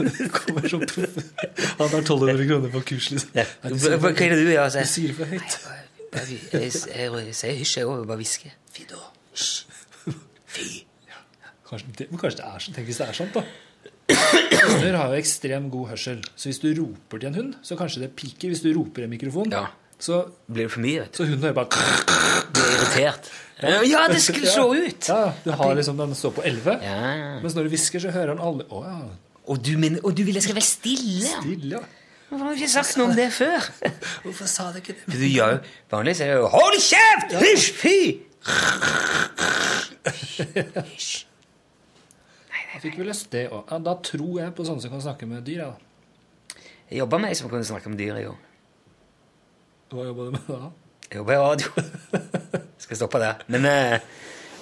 [0.03, 1.15] Det kommer sånn proff
[1.79, 3.33] Han har 1200 kroner på kurs, liksom.
[3.35, 3.45] Ja.
[3.63, 4.69] Hva er det du gjør?
[4.75, 5.57] Du sier det for høyt.
[6.13, 6.71] Jeg,
[7.33, 8.05] sier hysj, jeg òg.
[8.07, 8.55] Bare hvisker.
[8.75, 9.01] Fy da.
[9.33, 9.53] Hysj.
[10.53, 10.67] Fy.
[11.67, 12.75] Kanskje det, men kanskje det er sånn.
[12.77, 13.43] Tenk hvis det er sånn, da.
[14.09, 16.19] Hunder har jo ekstremt god hørsel.
[16.35, 18.47] Så hvis du roper til en hund, så kanskje det piker.
[18.51, 19.65] Hvis du roper i en mikrofon, Ja.
[19.99, 21.17] så, Blir det for mye, vet du.
[21.17, 21.67] så hunden hører bare
[22.53, 23.29] Blir irritert.
[23.63, 25.07] Ja, det skulle slå ut!
[25.07, 27.39] Ja, du har liksom, Den står på 11, Ja.
[27.41, 28.97] mens når du hvisker, så hører han alle Å ja.
[29.47, 31.27] Og du, mener, og du vil jeg skal være stille?
[31.41, 31.83] Stille, ja.
[32.29, 33.59] Hvorfor har du ikke sagt noe om det før?
[34.23, 35.03] Hvorfor sa du ikke det?
[35.07, 35.57] For du gjør jo
[35.91, 37.33] Vanligvis er det jo Hold kjeft!
[37.43, 37.71] Hysj!
[37.79, 37.97] Fy!
[40.95, 41.25] Hysj.
[42.73, 43.67] Jeg fikk vel lyst det òg.
[43.69, 45.67] Ja, da tror jeg på sånne som kan snakke med dyr.
[45.67, 46.63] Ja.
[46.89, 48.39] Jeg jobba med ei som kunne snakke med dyr år.
[49.93, 50.71] Hva jobba du med da?
[51.09, 51.67] Jeg jobba i radio.
[52.83, 53.43] Skal stoppe der.
[53.53, 53.99] Men eh,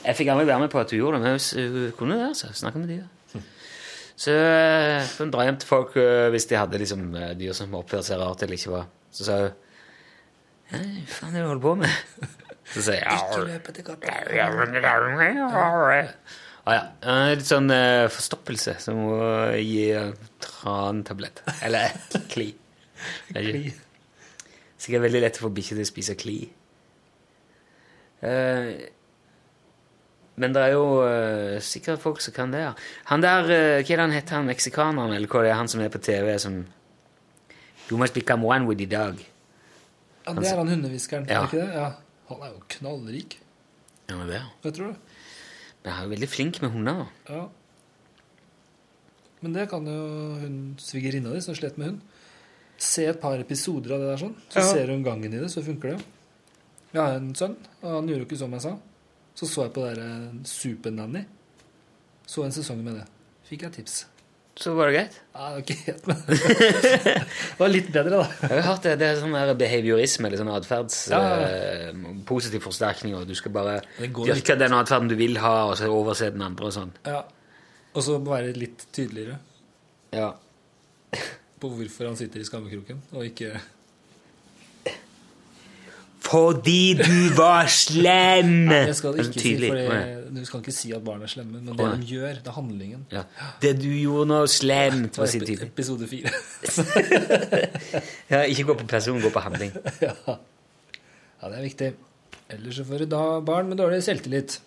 [0.04, 2.28] jeg fikk aldri være med på at hun gjorde det, men hun, kunne det.
[2.34, 3.08] altså, Snakke med dyr.
[4.26, 7.80] Så eh, hun dra hjem til folk eh, hvis de hadde liksom, eh, dyr som
[7.80, 8.92] oppførte seg rart eller ikke var.
[9.12, 9.56] Så sa hun
[10.72, 10.84] Hva
[11.16, 12.28] faen er det du holder på med?
[12.72, 14.08] Så sier jeg Ikke løp etter katta.
[16.66, 16.82] Ah, ja.
[17.02, 19.20] Eh, Litt sånn eh, forstoppelse, som å
[19.58, 19.88] gi
[20.44, 21.42] trantablett.
[21.66, 21.96] Eller
[22.30, 22.52] kli.
[23.34, 23.52] Vet ikke.
[23.52, 23.72] Kli.
[24.82, 26.36] Sikkert veldig lett å få bikkjer til å spise kli.
[28.22, 28.70] Eh,
[30.42, 32.62] men det er jo eh, sikkert folk som kan det.
[32.68, 32.72] ja.
[33.12, 35.70] Han der, eh, hva er det han heter, han meksikaneren, eller hva det er han
[35.70, 36.62] som er på TV som
[37.92, 39.18] You must become one with the dog.
[40.24, 41.42] Ja, det er han hundehviskeren, Ja.
[41.42, 41.74] er ikke det?
[41.76, 41.90] Ja.
[42.30, 43.36] Han er jo knallrik.
[44.08, 44.42] Ja, det er det.
[44.64, 45.11] Hva tror du?
[45.86, 47.08] Han er jo veldig flink med hunder.
[47.30, 47.48] Ja.
[49.42, 50.02] Men det kan jo
[50.42, 52.02] hun svigerinna di som slet med hund.
[52.82, 54.72] Se et par episoder av det der sånn, så Ja.
[54.74, 56.06] ser hun gangen i det, så funker det jo.
[56.94, 58.78] Jeg har en sønn, og han gjorde jo ikke som jeg sa.
[59.36, 61.26] Så så jeg på det derre eh, Supernanny.
[62.28, 63.08] Så en sesong med det.
[63.46, 64.06] Fikk jeg tips.
[64.62, 65.16] Så var det greit.
[65.34, 68.28] Ja, men Det var litt bedre, da.
[68.46, 71.00] Jeg har hørt det, det er sånn der behaviorisme, eller sånn atferds...
[71.10, 71.22] Ja.
[71.92, 75.90] Uh, positiv forsterkning, og du skal bare dyrke den atferden du vil ha, og så
[75.90, 76.94] overse den andre og sånn.
[77.10, 77.24] Ja.
[77.92, 79.40] Og så være litt tydeligere
[80.16, 80.30] Ja.
[81.62, 83.56] på hvorfor han sitter i skammekroken, og ikke
[86.32, 88.70] Fordi du var slem!
[88.72, 89.72] Det skal du Er ikke si, tydelig?
[89.74, 92.56] for du skal ikke si at barn er slemme, men det de gjør, det er
[92.56, 93.02] handlingen.
[93.12, 93.24] Ja.
[93.62, 95.68] Det du gjorde noe slemt, var å si tydelig.
[95.74, 96.32] Episode fire.
[98.32, 99.76] Ja, ikke gå på person, gå på handling.
[100.08, 100.14] ja.
[100.24, 101.92] ja, det er viktig.
[102.52, 104.62] Ellers så får du da barn med dårlig selvtillit.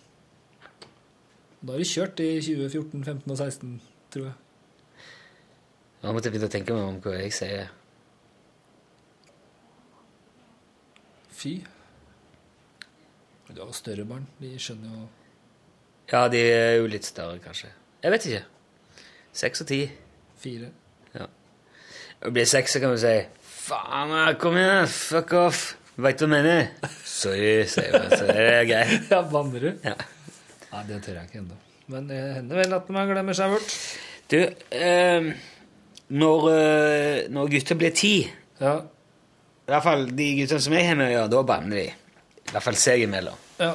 [1.65, 3.73] Da har de kjørt i 2014, 15 og 16,
[4.13, 4.37] tror jeg.
[6.03, 7.73] Nå måtte jeg begynne å tenke meg om hva jeg sier.
[11.35, 11.55] Fy.
[13.51, 14.25] Du har større barn.
[14.41, 15.05] De skjønner jo
[16.11, 17.69] Ja, de er jo litt større, kanskje.
[18.03, 18.43] Jeg vet ikke.
[19.35, 19.79] Seks og ti.
[20.39, 20.69] fire.
[21.15, 21.25] Ja.
[22.21, 23.15] Når det blir seks, så kan du si
[23.65, 25.61] Faen, kom igjen, fuck off.
[25.97, 26.89] Veit du hva jeg mener?
[27.17, 28.09] Sorry, sier jeg.
[28.19, 29.07] Så det er greit.
[29.13, 29.69] Ja, banner du?
[29.83, 29.95] Ja.
[30.73, 31.57] Nei, det tør jeg ikke ennå.
[31.89, 33.75] Men det hender vel at man glemmer seg bort.
[34.29, 34.37] Du,
[34.75, 35.29] eh,
[36.09, 38.13] når, eh, når gutter blir ti
[38.61, 38.75] Ja.
[39.65, 41.85] I hvert fall de guttene som jeg har med å gjøre, da banner de.
[42.45, 43.37] I hvert fall seg imellom.
[43.63, 43.73] ja.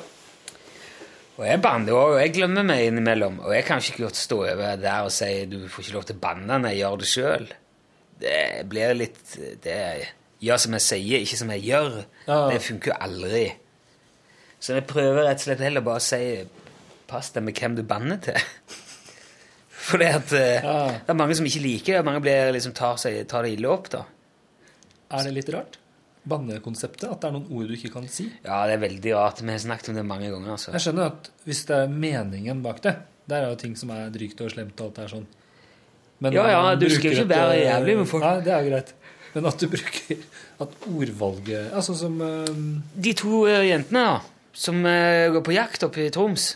[1.41, 3.39] Og jeg banner òg, og jeg glemmer meg innimellom.
[3.47, 6.19] Og jeg kan ikke godt stå over der og si du får ikke lov til
[6.19, 7.47] å banne når jeg gjør det sjøl.
[8.21, 8.35] Det
[8.69, 9.79] blir litt det
[10.45, 11.97] Gjør som jeg sier, ikke som jeg gjør.
[12.29, 12.37] Ja.
[12.53, 13.43] Det funker jo aldri.
[14.61, 16.21] Så jeg prøver rett og slett heller bare å si
[17.09, 18.37] pass deg med hvem du banner til.
[19.89, 20.77] Fordi at, eh, Ja.
[20.93, 21.99] det er mange som ikke liker det.
[22.05, 23.89] og Mange blir, liksom, tar, seg, tar det ille opp.
[23.97, 24.05] da.
[25.17, 25.80] Er det litt rart?
[26.29, 27.07] Bannekonseptet?
[27.09, 28.27] At det er noen ord du ikke kan si?
[28.45, 29.41] Ja, det er veldig rart.
[29.41, 30.51] Vi har snakket om det mange ganger.
[30.57, 30.73] altså.
[30.77, 32.97] Jeg skjønner at hvis det er meningen bak det
[33.31, 35.27] Der er jo ting som er drygt og slemt og alt det er sånn.
[36.21, 38.25] Men Ja, ja, du skal ikke være eh, jævlig med folk.
[38.27, 38.93] Nei, det er jo greit.
[39.33, 40.17] Men at du bruker
[40.61, 42.49] At ordvalget Altså som eh,
[43.07, 44.17] De to uh, jentene da,
[44.53, 46.49] som uh, går på jakt oppe i Troms,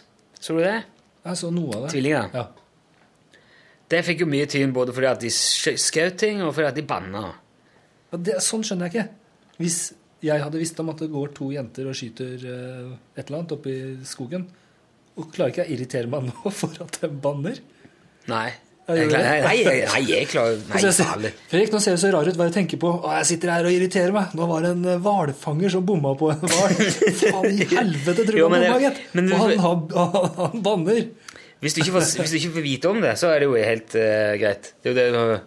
[0.42, 0.80] så du det?
[1.24, 1.92] Jeg så noe av det.
[1.94, 2.34] Tvillinger.
[2.34, 2.48] Ja.
[3.94, 6.76] Det fikk jo mye tyn både fordi at de skjø- skjøt ting, og fordi at
[6.76, 7.22] de banna.
[8.10, 9.06] Ja, det, sånn skjønner jeg ikke.
[9.60, 9.78] Hvis
[10.24, 13.56] jeg hadde visst om at det går to jenter og skyter eh, et eller annet
[13.56, 14.46] oppe i skogen,
[15.14, 17.60] og klarer ikke jeg å irritere meg nå for at de banner?
[18.30, 18.48] Nei.
[18.84, 19.44] Jeg klarer- det.
[19.48, 21.30] Nei, nei, jeg klarer Nei.
[21.48, 22.36] Fredrik, nå ser du så rar ut.
[22.36, 22.90] Hva er det du tenker på?
[22.98, 24.34] Å, jeg sitter her og irriterer meg.
[24.36, 26.74] Nå var det en eh, hvalfanger som bomma på en hval.
[27.22, 29.00] Faen i helvete, tror jeg men han bomma, gitt.
[29.22, 31.00] Og han, han, han banner.
[31.64, 33.56] Hvis du, ikke får, hvis du ikke får vite om det, så er det jo
[33.56, 34.74] helt uh, greit.
[34.84, 35.38] Det er jo det,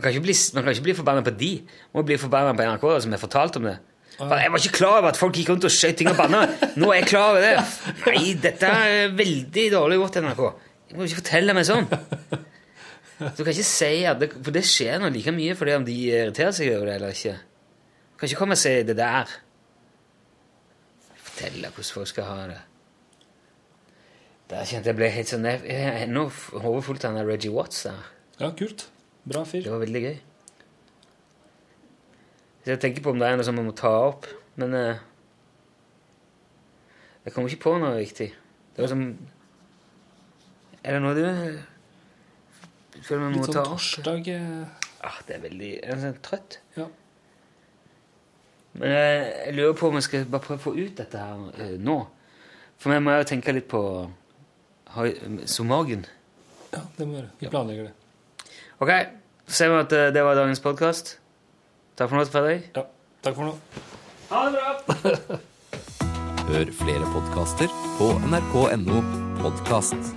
[0.00, 1.50] man, kan ikke bli, man kan ikke bli forbanna på de.
[1.92, 3.74] Man må bli forbanna på NRK som har fortalt om det.
[4.20, 6.46] Bare, Jeg var ikke klar over at folk gikk rundt og skjøt ting og banna.
[6.80, 7.52] Nå er jeg klar over det.
[8.06, 10.42] Nei, dette er veldig dårlig gjort, NRK.
[10.90, 11.86] Jeg må ikke fortelle meg sånn.
[13.20, 15.84] Du kan ikke si at det, For det skjer nå like mye for det om
[15.84, 17.36] de irriterer seg over det eller ikke.
[17.36, 19.34] Du kan ikke komme og si det der.
[21.28, 22.60] Fortelle hvordan folk skal ha det.
[24.50, 25.44] Der kjente jeg ble helt sånn
[26.10, 26.24] Nå
[26.64, 28.00] hodet fullt av Reggie Watts der.
[28.40, 28.88] Ja, kult.
[29.28, 29.62] Bra fyr.
[29.66, 30.16] Det var veldig gøy.
[32.64, 34.26] Så jeg tenker på om det er noe som man må ta opp,
[34.60, 34.98] men eh,
[37.24, 38.28] Jeg kommer ikke på noe viktig.
[38.76, 39.02] Det var som
[40.82, 41.58] Er det noe du eh,
[43.04, 43.74] føler man må Litt sånn ta opp?
[43.76, 46.58] torsdag eh, Ah, det er veldig Jeg er sånn trøtt.
[46.76, 46.86] Ja.
[48.76, 51.62] Men jeg, jeg lurer på om jeg skal bare prøve å få ut dette her
[51.64, 51.96] eh, nå.
[52.80, 53.80] For meg må jeg jo tenke litt på
[54.96, 55.08] ha-
[55.50, 56.04] sommergen.
[56.72, 57.32] Ja, det må vi gjøre.
[57.40, 57.94] Vi planlegger det.
[58.80, 58.88] Ok,
[59.46, 61.18] så ser vi at eh, det var dagens podkast.
[62.00, 62.70] Takk for nå, Fredrik.
[62.72, 62.86] Ja,
[63.20, 63.82] takk for nå.
[64.30, 65.40] Ha det bra!
[66.50, 67.68] Hør flere podkaster
[67.98, 69.02] på nrk.no
[69.42, 70.16] podkast.